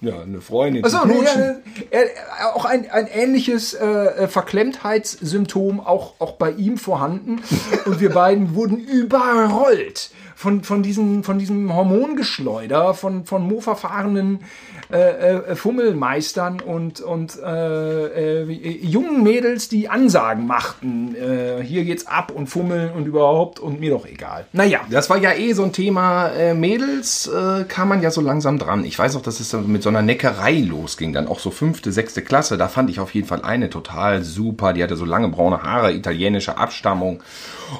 [0.00, 0.84] Ja, eine Freundin.
[0.84, 1.56] Achso, nee, ja,
[1.90, 7.42] er, auch ein, ein ähnliches äh, äh, Verklemmtheitssymptom auch, auch bei ihm vorhanden.
[7.84, 14.44] Und wir beiden wurden überrollt von, von, diesen, von diesem Hormongeschleuder, von, von Mo-verfahrenen
[14.92, 21.16] äh, äh, Fummelmeistern und, und äh, äh, jungen Mädels, die Ansagen machten.
[21.16, 24.46] Äh, hier geht's ab und fummeln und überhaupt und mir doch egal.
[24.52, 24.78] Naja.
[24.88, 26.28] Das war ja eh so ein Thema.
[26.28, 27.28] Äh, Mädels
[27.66, 28.84] kam man ja so langsam dran.
[28.84, 31.12] Ich weiß auch, dass es mit so einer Neckerei losging.
[31.12, 32.56] Dann auch so fünfte, sechste Klasse.
[32.56, 34.72] Da fand ich auf jeden Fall eine total super.
[34.72, 37.24] Die hatte so lange braune Haare, italienische Abstammung.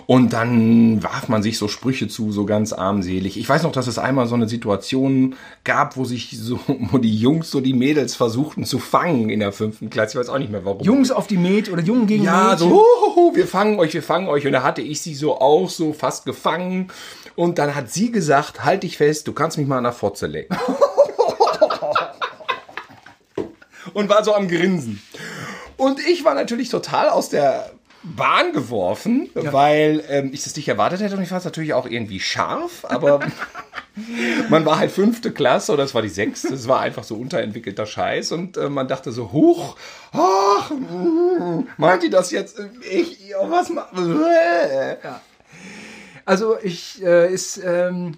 [0.07, 3.39] Und dann warf man sich so Sprüche zu, so ganz armselig.
[3.39, 5.35] Ich weiß noch, dass es einmal so eine Situation
[5.65, 9.53] gab, wo sich so, wo die Jungs so die Mädels versuchten zu fangen in der
[9.53, 10.19] fünften Klasse.
[10.19, 10.83] Ich weiß auch nicht mehr warum.
[10.83, 12.69] Jungs auf die Mäd oder Jungen gegen Ja, Mädchen.
[12.71, 14.47] so, huhuhu, wir fangen euch, wir fangen euch.
[14.47, 16.89] Und da hatte ich sie so auch so fast gefangen.
[17.37, 20.27] Und dann hat sie gesagt, halt dich fest, du kannst mich mal an der Fotze
[20.27, 20.57] lecken.
[23.95, 25.03] und war so am Grinsen.
[25.77, 27.71] Und ich war natürlich total aus der
[28.03, 31.17] Bahn geworfen, weil ähm, ich das nicht erwartet hätte.
[31.17, 33.21] Und ich fand es natürlich auch irgendwie scharf, aber
[34.49, 36.55] man war halt fünfte Klasse oder es war die sechste.
[36.55, 38.33] Es war einfach so unterentwickelter Scheiß.
[38.33, 39.77] Und äh, man dachte so, huch,
[40.13, 42.61] ach, mm, meint die das jetzt?
[42.91, 43.89] Ich, ja, was ma-
[46.25, 48.17] Also ich äh, ist ähm,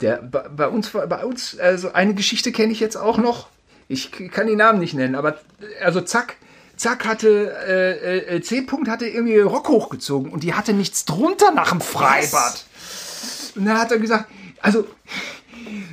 [0.00, 3.48] der bei, bei uns bei uns also eine Geschichte kenne ich jetzt auch noch.
[3.86, 5.34] Ich kann die Namen nicht nennen, aber
[5.78, 6.36] äh, also zack
[6.76, 11.50] zack hatte äh, äh, C Punkt hatte irgendwie Rock hochgezogen und die hatte nichts drunter
[11.52, 12.64] nach dem Freibad.
[13.56, 14.86] Und dann hat er gesagt, also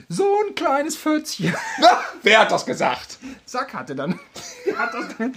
[0.09, 1.55] so ein kleines Fötzchen.
[2.23, 3.17] Wer hat das gesagt?
[3.45, 4.19] Zack hatte dann
[4.77, 5.33] hat das dann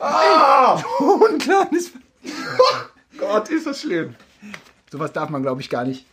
[0.00, 1.92] so ein kleines
[3.18, 4.14] Gott, ist das schlimm.
[4.90, 6.06] Sowas darf man glaube ich gar nicht.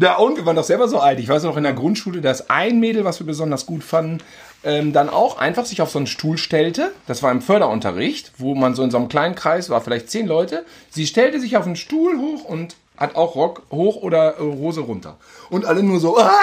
[0.00, 1.18] Ja, und wir waren doch selber so alt.
[1.18, 4.18] Ich weiß noch in der Grundschule, dass ein Mädel, was wir besonders gut fanden,
[4.64, 6.92] ähm, dann auch einfach sich auf so einen Stuhl stellte.
[7.06, 10.26] Das war im Förderunterricht, wo man so in so einem kleinen Kreis war, vielleicht zehn
[10.26, 10.64] Leute.
[10.90, 14.80] Sie stellte sich auf einen Stuhl hoch und hat auch Rock hoch oder äh, Hose
[14.80, 15.16] runter.
[15.50, 16.18] Und alle nur so.
[16.18, 16.30] Ah!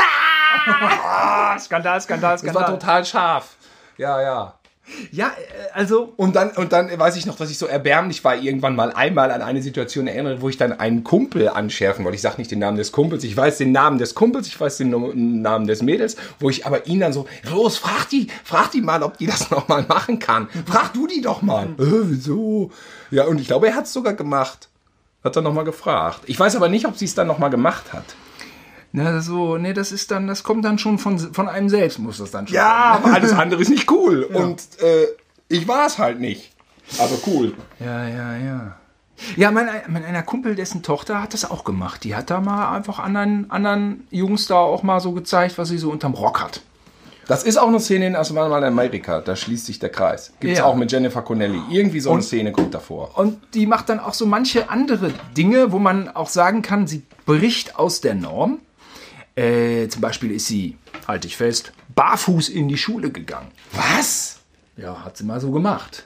[0.68, 2.80] Ah, Skandal, Skandal, Das war Skandal.
[2.80, 3.56] total scharf.
[3.98, 4.54] Ja, ja.
[5.12, 8.36] Ja, äh, also Und dann, und dann weiß ich noch, dass ich so erbärmlich war,
[8.36, 12.16] irgendwann mal einmal an eine Situation erinnere, wo ich dann einen Kumpel anschärfen wollte.
[12.16, 14.78] Ich sage nicht den Namen des Kumpels, ich weiß den Namen des Kumpels, ich weiß
[14.78, 18.82] den Namen des Mädels, wo ich aber ihn dann so, los, frag die, frag die
[18.82, 20.48] mal, ob die das nochmal machen kann.
[20.66, 21.66] Frag du die doch mal.
[21.66, 22.72] Äh, wieso?
[23.12, 24.70] Ja, und ich glaube, er hat es sogar gemacht.
[25.24, 26.22] Hat er nochmal gefragt.
[26.28, 28.04] Ich weiß aber nicht, ob sie es dann nochmal gemacht hat.
[28.98, 32.18] Na, so, nee, das ist dann, das kommt dann schon von, von einem selbst, muss
[32.20, 34.24] das dann schon Ja, aber alles andere ist nicht cool.
[34.24, 35.08] Und äh,
[35.50, 36.54] ich war es halt nicht.
[36.98, 37.54] Aber cool.
[37.80, 38.78] Ja, ja, ja.
[39.36, 42.04] Ja, mein, mein einer Kumpel, dessen Tochter hat das auch gemacht.
[42.06, 45.78] Die hat da mal einfach anderen, anderen Jungs da auch mal so gezeigt, was sie
[45.78, 46.62] so unterm Rock hat.
[47.28, 49.20] Das ist auch eine Szene in erstmal mal in Amerika.
[49.20, 50.32] Da schließt sich der Kreis.
[50.40, 50.66] Gibt's Ja.
[50.66, 51.60] auch mit Jennifer Connelly.
[51.70, 53.18] Irgendwie so eine Szene kommt davor.
[53.18, 57.04] Und die macht dann auch so manche andere Dinge, wo man auch sagen kann, sie
[57.26, 58.60] bricht aus der Norm.
[59.36, 60.78] Äh, zum Beispiel ist sie,
[61.08, 63.52] halte ich fest, barfuß in die Schule gegangen.
[63.74, 64.40] Was?
[64.78, 66.06] Ja, hat sie mal so gemacht.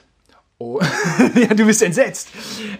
[0.58, 0.78] Oh.
[1.34, 2.28] ja, du bist entsetzt.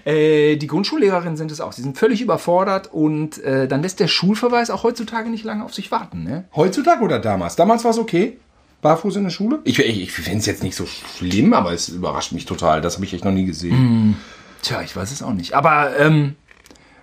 [0.05, 1.72] Äh, die Grundschullehrerinnen sind es auch.
[1.72, 5.72] Sie sind völlig überfordert und äh, dann lässt der Schulverweis auch heutzutage nicht lange auf
[5.72, 6.22] sich warten.
[6.22, 6.44] Ne?
[6.55, 7.57] Heutzutage oder damals?
[7.57, 8.36] Damals war es okay.
[8.82, 9.61] Barfuß in der Schule?
[9.64, 12.82] Ich, ich, ich finde es jetzt nicht so schlimm, aber es überrascht mich total.
[12.82, 14.16] Das habe ich echt noch nie gesehen.
[14.62, 15.55] Tja, ich weiß es auch nicht.
[15.55, 16.36] Aber ähm,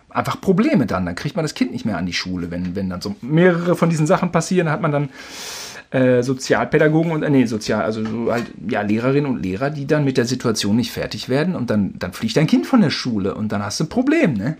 [0.10, 1.06] einfach Probleme dann.
[1.06, 2.52] Dann kriegt man das Kind nicht mehr an die Schule.
[2.52, 5.10] Wenn, wenn dann so mehrere von diesen Sachen passieren, hat man dann
[5.92, 10.04] äh, Sozialpädagogen und, äh, nee, Sozial, also so halt, ja, Lehrerinnen und Lehrer, die dann
[10.04, 13.36] mit der Situation nicht fertig werden und dann, dann fliegt dein Kind von der Schule
[13.36, 14.58] und dann hast du ein Problem, ne?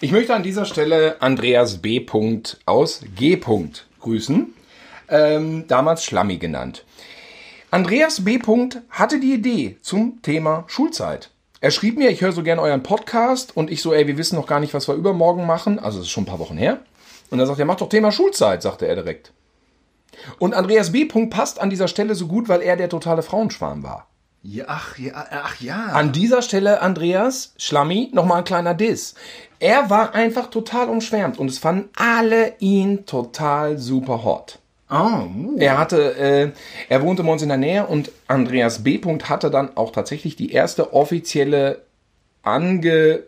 [0.00, 2.06] Ich möchte an dieser Stelle Andreas B.
[2.66, 3.40] aus G.
[4.00, 4.46] grüßen.
[5.08, 6.84] Ähm, damals Schlammi genannt.
[7.72, 8.38] Andreas B.
[8.90, 11.30] hatte die Idee zum Thema Schulzeit.
[11.62, 14.36] Er schrieb mir, ich höre so gern euren Podcast und ich so, ey, wir wissen
[14.36, 15.78] noch gar nicht, was wir übermorgen machen.
[15.78, 16.80] Also, es ist schon ein paar Wochen her.
[17.28, 19.32] Und er sagt er, mach doch Thema Schulzeit, sagte er direkt.
[20.38, 21.04] Und Andreas B.
[21.04, 24.06] passt an dieser Stelle so gut, weil er der totale Frauenschwarm war.
[24.42, 25.86] Ja, ach ja, ach ja.
[25.92, 29.14] An dieser Stelle, Andreas, Schlammi, nochmal ein kleiner Diss.
[29.58, 34.59] Er war einfach total umschwärmt und es fanden alle ihn total super hot.
[34.90, 35.56] Oh, uh.
[35.58, 36.50] Er hatte, äh,
[36.88, 39.00] er wohnte bei uns in der Nähe und Andreas B.
[39.00, 41.82] hatte dann auch tatsächlich die erste offizielle
[42.42, 43.24] ange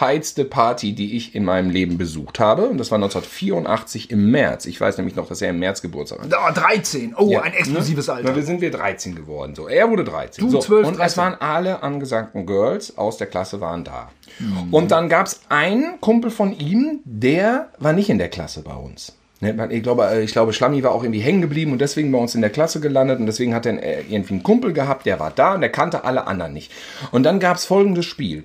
[0.00, 2.66] heizte Party, die ich in meinem Leben besucht habe.
[2.68, 4.64] Und das war 1984 im März.
[4.64, 6.34] Ich weiß nämlich noch, dass er im März Geburtstag hatte.
[6.34, 7.14] Oh, 13.
[7.16, 7.42] Oh, ja.
[7.42, 8.14] ein exklusives ne?
[8.14, 8.30] Alter.
[8.30, 9.54] Na, wir sind wir 13 geworden.
[9.54, 10.44] So, er wurde 13.
[10.44, 10.60] Du so.
[10.60, 11.06] 12, Und 13.
[11.06, 14.10] es waren alle angesagten Girls aus der Klasse waren da.
[14.38, 14.72] Mhm.
[14.72, 18.74] Und dann gab es einen Kumpel von ihm, der war nicht in der Klasse bei
[18.74, 19.14] uns.
[19.42, 22.18] Ne, Ich glaube, äh, ich glaube, Schlammi war auch irgendwie hängen geblieben und deswegen bei
[22.18, 23.74] uns in der Klasse gelandet und deswegen hat er
[24.08, 26.70] irgendwie einen Kumpel gehabt, der war da und der kannte alle anderen nicht.
[27.10, 28.44] Und dann gab es folgendes Spiel.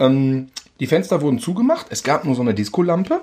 [0.00, 0.48] Ähm,
[0.80, 3.20] die Fenster wurden zugemacht, es gab nur so eine Diskolampe.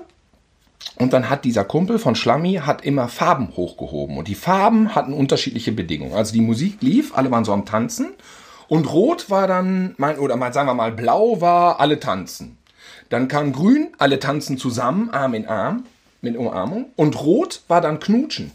[0.94, 4.18] Und dann hat dieser Kumpel von Schlammi hat immer Farben hochgehoben.
[4.18, 6.14] Und die Farben hatten unterschiedliche Bedingungen.
[6.14, 8.10] Also die Musik lief, alle waren so am Tanzen.
[8.68, 12.58] Und rot war dann, mein, oder mal, sagen wir mal, blau war alle tanzen.
[13.08, 15.84] Dann kam grün, alle tanzen zusammen, Arm in Arm,
[16.20, 16.86] mit Umarmung.
[16.96, 18.52] Und rot war dann knutschen.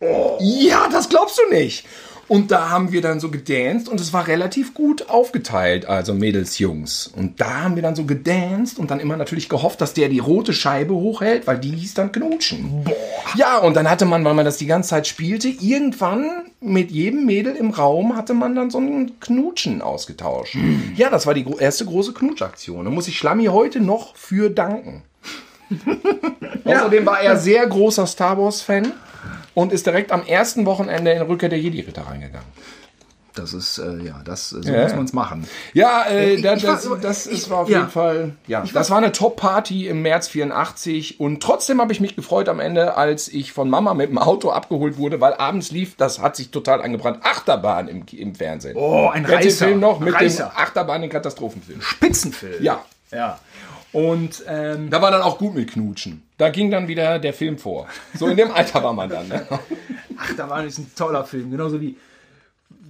[0.00, 0.36] Oh.
[0.40, 1.86] Ja, das glaubst du nicht.
[2.28, 6.58] Und da haben wir dann so gedanced und es war relativ gut aufgeteilt, also Mädels,
[6.58, 7.06] Jungs.
[7.06, 10.18] Und da haben wir dann so gedanced und dann immer natürlich gehofft, dass der die
[10.18, 12.82] rote Scheibe hochhält, weil die hieß dann knutschen.
[12.82, 12.94] Boah.
[13.36, 17.26] Ja, und dann hatte man, weil man das die ganze Zeit spielte, irgendwann mit jedem
[17.26, 20.54] Mädel im Raum hatte man dann so ein Knutschen ausgetauscht.
[20.54, 20.94] Hm.
[20.96, 22.84] Ja, das war die erste große Knutschaktion.
[22.84, 25.04] Da muss ich Schlammi heute noch für danken.
[26.64, 26.76] Ja.
[26.76, 28.92] Außerdem war er sehr großer Star Wars-Fan
[29.54, 32.46] und ist direkt am ersten Wochenende in Rückkehr der Jedi-Ritter reingegangen.
[33.36, 34.82] Das ist, äh, ja, das, so ja.
[34.82, 35.46] muss man es machen.
[35.74, 37.80] Ja, äh, das, das, das ist war auf ja.
[37.80, 42.16] jeden Fall, ja, das war eine Top-Party im März 84 und trotzdem habe ich mich
[42.16, 45.96] gefreut am Ende, als ich von Mama mit dem Auto abgeholt wurde, weil abends lief,
[45.96, 48.76] das hat sich total angebrannt, Achterbahn im, im Fernsehen.
[48.76, 49.66] Oh, ein Reißer.
[49.66, 50.44] Film noch mit Reißer.
[50.44, 51.82] dem Achterbahn, den Katastrophenfilm.
[51.82, 52.62] Spitzenfilm.
[52.62, 52.84] Ja.
[53.12, 53.38] Ja.
[53.96, 56.22] Und ähm, da war dann auch gut mit Knutschen.
[56.36, 57.88] Da ging dann wieder der Film vor.
[58.12, 59.26] So in dem Alter war man dann.
[59.26, 59.46] Ne?
[60.18, 61.96] Ach, da war ein toller Film, genauso wie.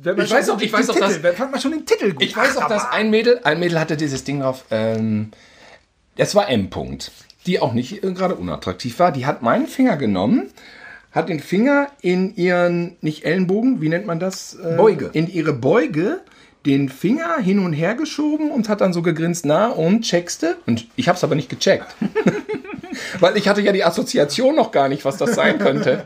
[0.05, 2.25] ich weiß auch, ich weiß auch, dass, fand man schon den Titel gut.
[2.25, 4.65] Ich weiß auch, dass ein Mädel, ein Mädel hatte dieses Ding drauf.
[4.73, 5.31] Ähm,
[6.17, 6.71] das war M.
[6.71, 7.13] -Punkt,
[7.47, 9.13] die auch nicht äh, gerade unattraktiv war.
[9.13, 10.51] Die hat meinen Finger genommen,
[11.13, 14.55] hat den Finger in ihren nicht Ellenbogen, wie nennt man das?
[14.55, 15.11] Äh, Beuge.
[15.13, 16.23] In ihre Beuge
[16.67, 20.57] den Finger hin und her geschoben und hat dann so gegrinst, na und checkste?
[20.67, 21.87] Und ich habe es aber nicht gecheckt.
[23.21, 26.05] Weil ich hatte ja die Assoziation noch gar nicht, was das sein könnte.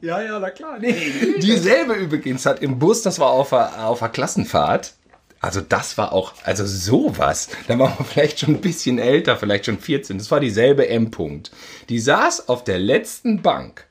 [0.00, 0.78] Ja, ja, na klar.
[0.78, 0.94] Nee.
[1.42, 4.94] Dieselbe übrigens hat im Bus, das war auf der, auf der Klassenfahrt,
[5.40, 9.66] also das war auch, also sowas, da war man vielleicht schon ein bisschen älter, vielleicht
[9.66, 11.52] schon 14, das war dieselbe M-Punkt.
[11.88, 13.86] Die saß auf der letzten Bank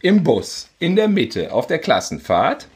[0.00, 2.66] im Bus, in der Mitte, auf der Klassenfahrt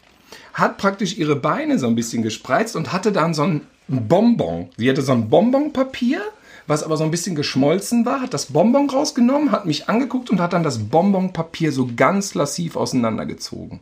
[0.57, 4.71] hat praktisch ihre Beine so ein bisschen gespreizt und hatte dann so ein Bonbon.
[4.79, 6.23] Sie hatte so ein Bonbonpapier,
[6.67, 10.41] was aber so ein bisschen geschmolzen war, hat das Bonbon rausgenommen, hat mich angeguckt und
[10.41, 13.81] hat dann das Bonbonpapier so ganz lassiv auseinandergezogen.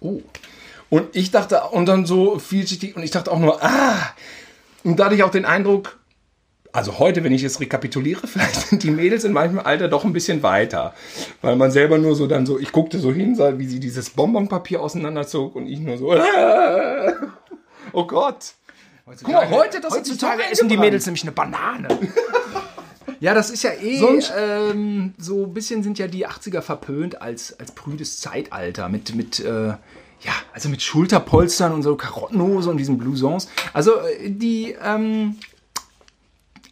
[0.00, 0.20] Oh.
[0.88, 4.14] Und ich dachte, und dann so vielschichtig, und ich dachte auch nur, ah!
[4.84, 5.98] Und da hatte ich auch den Eindruck,
[6.72, 10.12] also heute, wenn ich es rekapituliere, vielleicht sind die Mädels in meinem Alter doch ein
[10.12, 10.94] bisschen weiter.
[11.40, 14.10] Weil man selber nur so dann so, ich guckte so hin, sah, wie sie dieses
[14.10, 16.14] Bonbonpapier auseinanderzog und ich nur so,
[17.92, 18.54] oh Gott.
[19.04, 21.88] Guck mal, heute, das heutzutage essen die Mädels nämlich eine Banane.
[23.20, 27.22] Ja, das ist ja eh Sonst- ähm, so ein bisschen sind ja die 80er verpönt
[27.22, 32.78] als, als prüdes Zeitalter mit, mit äh, ja, also mit Schulterpolstern und so Karottenhose und
[32.78, 33.48] diesen Blousons.
[33.72, 35.36] Also äh, die, ähm,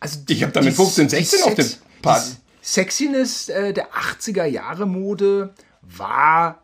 [0.00, 1.68] also die, Ich hab da mit die- 15, 16 auf die dem
[2.02, 2.18] die
[2.62, 6.62] Sexiness äh, der 80er Jahre Mode war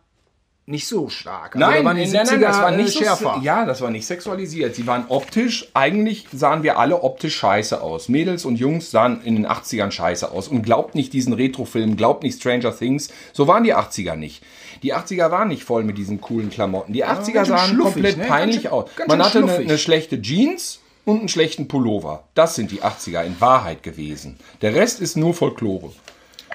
[0.68, 1.54] nicht so stark.
[1.54, 3.34] Also da Nein, waren die nein, nein, 70er, das war nicht äh, schärfer.
[3.38, 4.74] So, ja, das war nicht sexualisiert.
[4.74, 8.08] Sie waren optisch, eigentlich sahen wir alle optisch scheiße aus.
[8.08, 10.48] Mädels und Jungs sahen in den 80ern scheiße aus.
[10.48, 13.08] Und glaubt nicht diesen Retrofilm, glaubt nicht Stranger Things.
[13.32, 14.42] So waren die 80er nicht.
[14.82, 16.92] Die 80er waren nicht voll mit diesen coolen Klamotten.
[16.92, 18.24] Die 80er ganz schön sahen komplett ne?
[18.24, 18.90] Ganz peinlich schön- aus.
[18.96, 22.24] ganz Man hatte eine, eine schlechte Jeans und einen schlechten Pullover.
[22.34, 24.36] Das sind die 80er in Wahrheit gewesen.
[24.60, 25.92] Der Rest ist nur Folklore.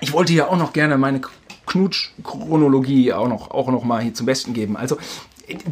[0.01, 1.21] Ich wollte ja auch noch gerne meine
[1.65, 4.75] Knutsch-Chronologie auch noch, auch noch mal hier zum Besten geben.
[4.75, 4.97] Also,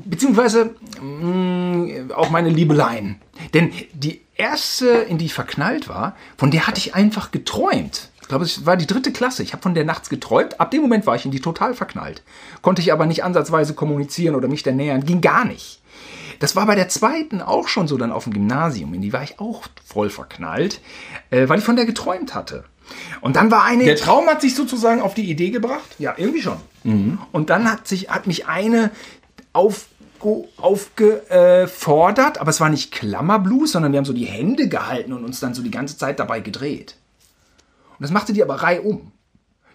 [0.06, 3.22] beziehungsweise mh, auch meine Liebeleien.
[3.54, 8.10] Denn die erste, in die ich verknallt war, von der hatte ich einfach geträumt.
[8.22, 9.44] Ich glaube, es war die dritte Klasse.
[9.44, 10.62] Ich habe von der nachts geträumt.
[10.62, 12.22] Ab dem Moment war ich in die total verknallt.
[12.62, 15.04] Konnte ich aber nicht ansatzweise kommunizieren oder mich der nähern.
[15.04, 15.82] Ging gar nicht.
[16.40, 18.94] Das war bei der zweiten auch schon so dann auf dem Gymnasium.
[18.94, 20.82] In die war ich auch voll verknallt,
[21.30, 22.64] äh, weil ich von der geträumt hatte.
[23.22, 23.84] Und dann war eine.
[23.84, 25.96] Der Traum hat sich sozusagen auf die Idee gebracht?
[26.00, 26.58] Ja, irgendwie schon.
[27.32, 28.92] Und dann hat, sich, hat mich eine
[29.54, 29.86] auf,
[30.58, 35.40] aufgefordert, aber es war nicht Klammerblues, sondern wir haben so die Hände gehalten und uns
[35.40, 36.96] dann so die ganze Zeit dabei gedreht.
[37.92, 39.12] Und das machte die aber reihum.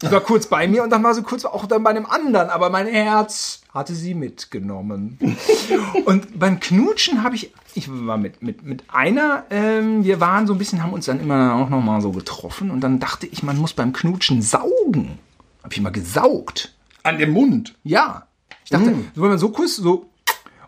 [0.03, 2.51] Die war kurz bei mir und dann war sie kurz auch dann bei einem anderen,
[2.51, 5.19] aber mein Herz hatte sie mitgenommen.
[6.05, 10.53] und beim Knutschen habe ich, ich war mit, mit, mit einer, ähm, wir waren so
[10.53, 13.57] ein bisschen, haben uns dann immer auch nochmal so getroffen und dann dachte ich, man
[13.57, 15.19] muss beim Knutschen saugen.
[15.63, 16.75] Hab ich mal gesaugt.
[17.03, 17.75] An dem Mund.
[17.85, 18.27] Ja.
[18.65, 20.11] Ich dachte, so, wenn man so küsst, so.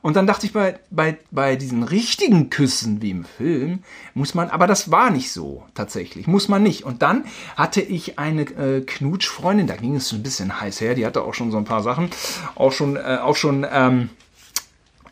[0.07, 3.81] Und dann dachte ich, bei, bei, bei diesen richtigen Küssen wie im Film,
[4.15, 6.85] muss man, aber das war nicht so tatsächlich, muss man nicht.
[6.85, 7.25] Und dann
[7.57, 11.35] hatte ich eine äh, Knutschfreundin, da ging es ein bisschen heiß her, die hatte auch
[11.35, 12.11] schon so ein paar Sachen,
[12.55, 14.11] auch schon, äh, auch schon, ähm,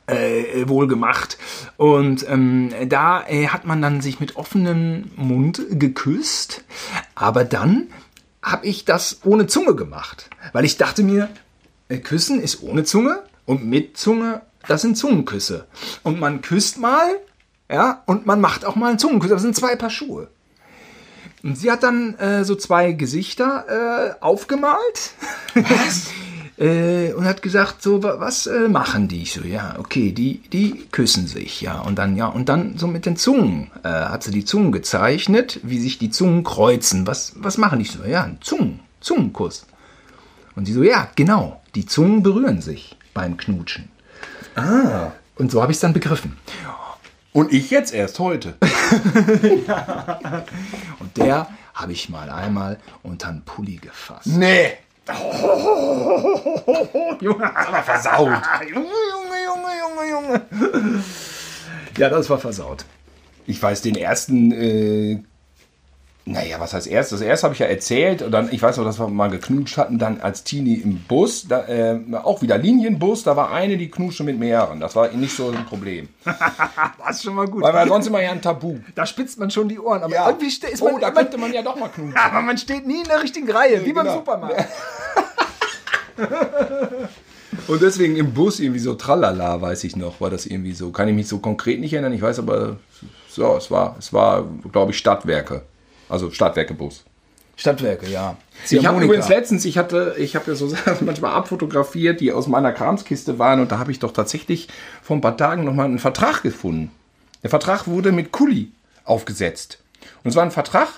[0.06, 1.38] äh, wohl gemacht.
[1.76, 6.62] Und ähm, da äh, hat man dann sich mit offenem Mund geküsst.
[7.16, 7.88] Aber dann
[8.42, 10.30] habe ich das ohne Zunge gemacht.
[10.52, 11.30] Weil ich dachte mir,
[11.88, 15.66] äh, Küssen ist ohne Zunge und mit Zunge, das sind Zungenküsse.
[16.02, 17.08] Und man küsst mal,
[17.70, 19.30] ja, und man macht auch mal einen Zungenkuss.
[19.30, 20.28] Das sind zwei Paar Schuhe.
[21.42, 25.12] Und sie hat dann äh, so zwei Gesichter äh, aufgemalt.
[25.54, 26.08] Was?
[26.58, 29.22] äh, und hat gesagt, so, wa- was äh, machen die?
[29.22, 31.80] Ich so, ja, okay, die, die küssen sich, ja.
[31.80, 35.60] Und dann, ja, und dann so mit den Zungen, äh, hat sie die Zungen gezeichnet,
[35.62, 37.06] wie sich die Zungen kreuzen.
[37.06, 37.84] Was, was machen die?
[37.84, 39.66] Ich so, ja, ein Zungen, Zungenkuss.
[40.56, 43.90] Und sie so, ja, genau, die Zungen berühren sich beim Knutschen.
[44.54, 45.12] Ah.
[45.36, 46.36] Und so habe ich es dann begriffen.
[47.32, 48.54] Und ich jetzt erst heute.
[51.00, 54.28] Und der habe ich mal einmal unter den Pulli gefasst.
[54.28, 54.74] Nee.
[57.20, 58.28] Junge, Aber versaut.
[58.72, 61.02] Junge, Junge, Junge, Junge.
[61.98, 62.84] Ja, das war versaut.
[63.46, 65.18] Ich weiß den ersten, äh,
[66.26, 67.12] naja, was heißt erst?
[67.12, 69.76] Das erste habe ich ja erzählt und dann, ich weiß noch, dass wir mal geknutscht
[69.76, 73.90] hatten, dann als Teenie im Bus, da, äh, auch wieder Linienbus, da war eine, die
[73.90, 74.80] knutschte mit mehreren.
[74.80, 76.08] Das war nicht so ein Problem.
[77.06, 77.62] Das ist schon mal gut.
[77.62, 78.78] Weil war sonst immer ja ein Tabu.
[78.94, 80.02] da spitzt man schon die Ohren.
[80.02, 80.26] Aber Ja.
[80.26, 82.16] irgendwie ist oh, man, da man, könnte man ja doch mal knutschen.
[82.18, 84.18] aber man steht nie in der richtigen Reihe, wie beim genau.
[84.18, 84.64] Supermarkt.
[87.68, 90.90] Und deswegen im Bus irgendwie so tralala, weiß ich noch, war das irgendwie so.
[90.90, 92.78] Kann ich mich so konkret nicht erinnern, ich weiß aber,
[93.28, 95.62] so, es war, es war, glaube ich, Stadtwerke.
[96.08, 97.04] Also Stadtwerke-Bus.
[97.56, 98.36] Stadtwerke, ja.
[98.68, 102.48] Ich habe übrigens letztens, ich hatte, ich habe ja so Sachen manchmal abfotografiert, die aus
[102.48, 104.68] meiner Kramskiste waren und da habe ich doch tatsächlich
[105.02, 106.90] vor ein paar Tagen nochmal einen Vertrag gefunden.
[107.42, 108.72] Der Vertrag wurde mit Kuli
[109.04, 109.78] aufgesetzt.
[110.22, 110.88] Und es war ein Vertrag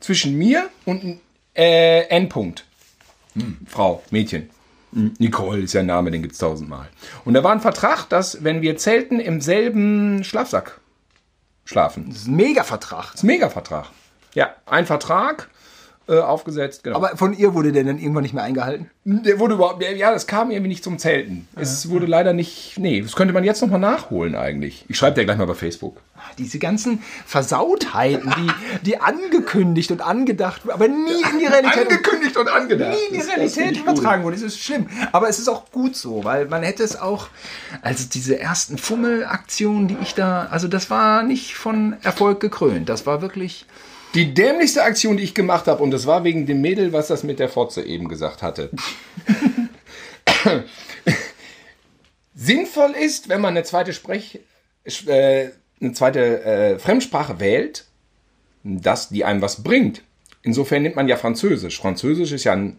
[0.00, 1.20] zwischen mir und einem
[1.54, 2.64] äh, Endpunkt.
[3.34, 4.50] Hm, Frau, Mädchen.
[4.92, 6.88] Hm, Nicole ist ja ein Name, den gibt's tausendmal.
[7.24, 10.80] Und da war ein Vertrag, dass wenn wir zelten, im selben Schlafsack
[11.64, 12.06] schlafen.
[12.08, 13.06] Das ist ein Mega-Vertrag.
[13.06, 13.90] Das ist ein Mega-Vertrag.
[14.36, 15.48] Ja, ein Vertrag
[16.08, 16.96] äh, aufgesetzt, genau.
[16.96, 18.90] Aber von ihr wurde der dann irgendwann nicht mehr eingehalten?
[19.04, 21.48] Der wurde überhaupt, ja, das kam irgendwie nicht zum Zelten.
[21.56, 24.84] Es wurde leider nicht, nee, das könnte man jetzt nochmal nachholen eigentlich.
[24.88, 26.00] Ich schreibe dir gleich mal bei Facebook.
[26.38, 31.90] Diese ganzen Versautheiten, die, die angekündigt und angedacht, aber nie in die Realität.
[31.90, 32.94] Angekündigt und angedacht.
[32.94, 34.36] nie in die Realität übertragen wurde.
[34.36, 34.88] Das ist schlimm.
[35.12, 37.28] Aber es ist auch gut so, weil man hätte es auch,
[37.82, 42.88] also diese ersten Fummelaktionen, die ich da, also das war nicht von Erfolg gekrönt.
[42.88, 43.66] Das war wirklich,
[44.16, 47.22] Die dämlichste Aktion, die ich gemacht habe, und das war wegen dem Mädel, was das
[47.22, 48.70] mit der Fotze eben gesagt hatte.
[52.34, 54.40] Sinnvoll ist, wenn man eine zweite Sprech,
[55.06, 55.48] äh,
[55.82, 57.84] eine zweite äh, Fremdsprache wählt,
[58.64, 60.00] dass die einem was bringt.
[60.42, 61.78] Insofern nimmt man ja Französisch.
[61.78, 62.78] Französisch ist ja, ein,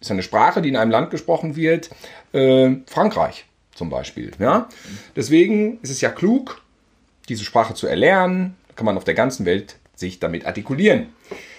[0.00, 1.90] ist eine Sprache, die in einem Land gesprochen wird,
[2.32, 3.44] äh, Frankreich
[3.76, 4.32] zum Beispiel.
[4.40, 4.68] Ja?
[5.14, 6.60] Deswegen ist es ja klug,
[7.28, 11.08] diese Sprache zu erlernen, kann man auf der ganzen Welt sich damit artikulieren.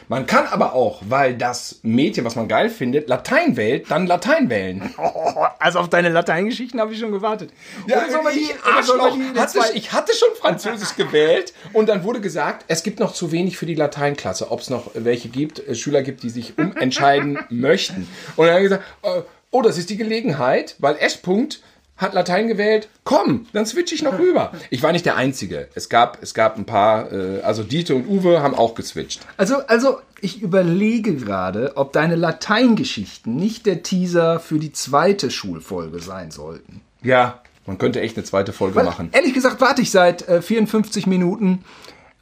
[0.10, 4.50] Man kann aber auch, weil das Mädchen, was man geil findet, Latein wählt, dann Latein
[4.50, 4.94] wählen.
[5.60, 7.52] also auf deine Lateingeschichten habe ich schon gewartet.
[7.88, 11.88] Ja, Oder soll man die- soll man die hatte, ich hatte schon Französisch gewählt und
[11.88, 15.30] dann wurde gesagt, es gibt noch zu wenig für die Lateinklasse, ob es noch welche
[15.30, 18.08] gibt, äh, Schüler gibt, die sich umentscheiden möchten.
[18.36, 19.22] Und dann habe ich gesagt, äh,
[19.52, 21.24] oh, das ist die Gelegenheit, weil S.
[21.24, 21.60] -Punkt
[21.98, 22.90] hat Latein gewählt.
[23.04, 24.52] Komm, dann switche ich noch rüber.
[24.70, 25.68] Ich war nicht der Einzige.
[25.76, 29.22] Es gab, es gab ein paar, äh, also Dieter und Uwe haben auch geswitcht.
[29.38, 36.00] Also, also ich überlege gerade, ob deine Lateingeschichten nicht der Teaser für die zweite Schulfolge
[36.00, 36.82] sein sollten.
[37.02, 39.10] Ja, man könnte echt eine zweite Folge Weil, machen.
[39.12, 41.64] Ehrlich gesagt warte ich seit äh, 54 Minuten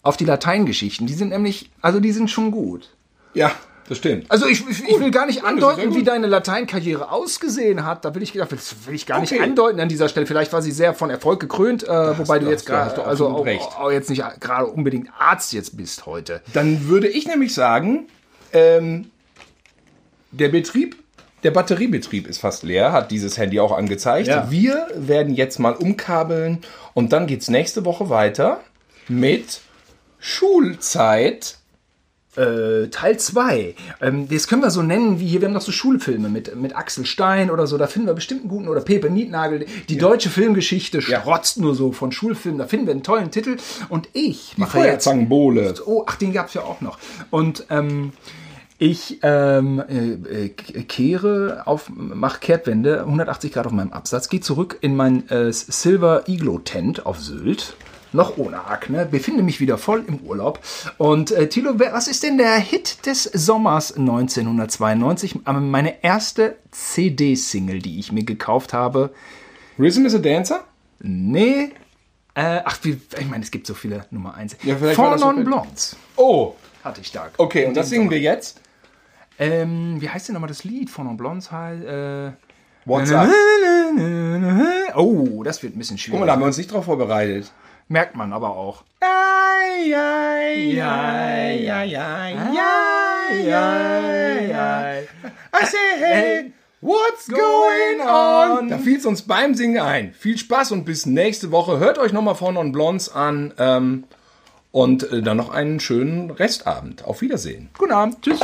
[0.03, 1.07] auf die Lateingeschichten.
[1.07, 2.89] Die sind nämlich, also die sind schon gut.
[3.33, 3.51] Ja,
[3.91, 4.31] das stimmt.
[4.31, 8.05] Also ich, ich, ich will gar nicht andeuten, wie deine Lateinkarriere ausgesehen hat.
[8.05, 9.43] Da will ich, das will ich gar nicht Okay.
[9.43, 10.25] andeuten an dieser Stelle.
[10.25, 13.45] Vielleicht war sie sehr von Erfolg gekrönt, äh, wobei du du- jetzt gerade also auch,
[13.45, 13.67] recht.
[13.77, 16.41] auch jetzt nicht gerade unbedingt Arzt jetzt bist heute.
[16.53, 18.07] Dann würde ich nämlich sagen,
[18.53, 19.11] ähm,
[20.31, 20.95] der Betrieb,
[21.43, 24.29] der Batteriebetrieb ist fast leer, hat dieses Handy auch angezeigt.
[24.29, 24.49] Ja.
[24.49, 26.59] Wir werden jetzt mal umkabeln
[26.93, 28.61] und dann geht's nächste Woche weiter
[29.09, 29.59] mit
[30.17, 31.57] Schulzeit.
[32.37, 33.75] Äh, Teil 2.
[34.01, 36.75] Ähm, das können wir so nennen, wie hier, wir haben noch so Schulfilme mit, mit
[36.75, 39.65] Axel Stein oder so, da finden wir bestimmt einen guten, oder Pepe Nietnagel.
[39.89, 43.57] Die deutsche Filmgeschichte strotzt nur so von Schulfilmen, da finden wir einen tollen Titel.
[43.89, 45.73] Und ich mache jetzt Feuerzangenbowle.
[45.85, 46.99] Oh, ach, den gab's ja auch noch.
[47.31, 48.13] Und ähm,
[48.77, 54.77] ich ähm, äh, äh, kehre auf, mach Kehrtwende 180 Grad auf meinem Absatz, gehe zurück
[54.81, 57.75] in mein äh, Silver Iglo Tent auf Sylt.
[58.13, 60.59] Noch ohne Akne, befinde mich wieder voll im Urlaub.
[60.97, 65.39] Und äh, Thilo, was ist denn der Hit des Sommers 1992?
[65.47, 69.11] Ähm, Meine erste CD-Single, die ich mir gekauft habe.
[69.79, 70.65] Rhythm is a Dancer?
[70.99, 71.71] Nee.
[72.35, 74.57] Äh, ach, wie, ich meine, es gibt so viele Nummer 1.
[74.63, 77.29] Ja, Four Non Blondes Oh, hatte ich da.
[77.37, 78.59] okay, und das singen wir jetzt?
[79.39, 81.51] Ähm, wie heißt denn nochmal das Lied von Non Blondes?
[81.51, 82.31] Halt, äh,
[82.85, 83.29] What's up?
[84.95, 86.19] Oh, das wird ein bisschen Guck schwierig.
[86.19, 87.51] mal, da haben wir uns nicht drauf vorbereitet.
[87.91, 88.85] Merkt man aber auch.
[89.01, 95.07] Ai, ai, ai, ai, ai, ai, ai, ai.
[95.53, 98.69] I say, hey, what's going on?
[98.69, 100.13] Da fiel es uns beim Singen ein.
[100.13, 101.79] Viel Spaß und bis nächste Woche.
[101.79, 104.05] Hört euch nochmal von Non Blondes an ähm,
[104.71, 107.03] und äh, dann noch einen schönen Restabend.
[107.03, 107.71] Auf Wiedersehen.
[107.77, 108.21] Guten Abend.
[108.21, 108.39] Tschüss.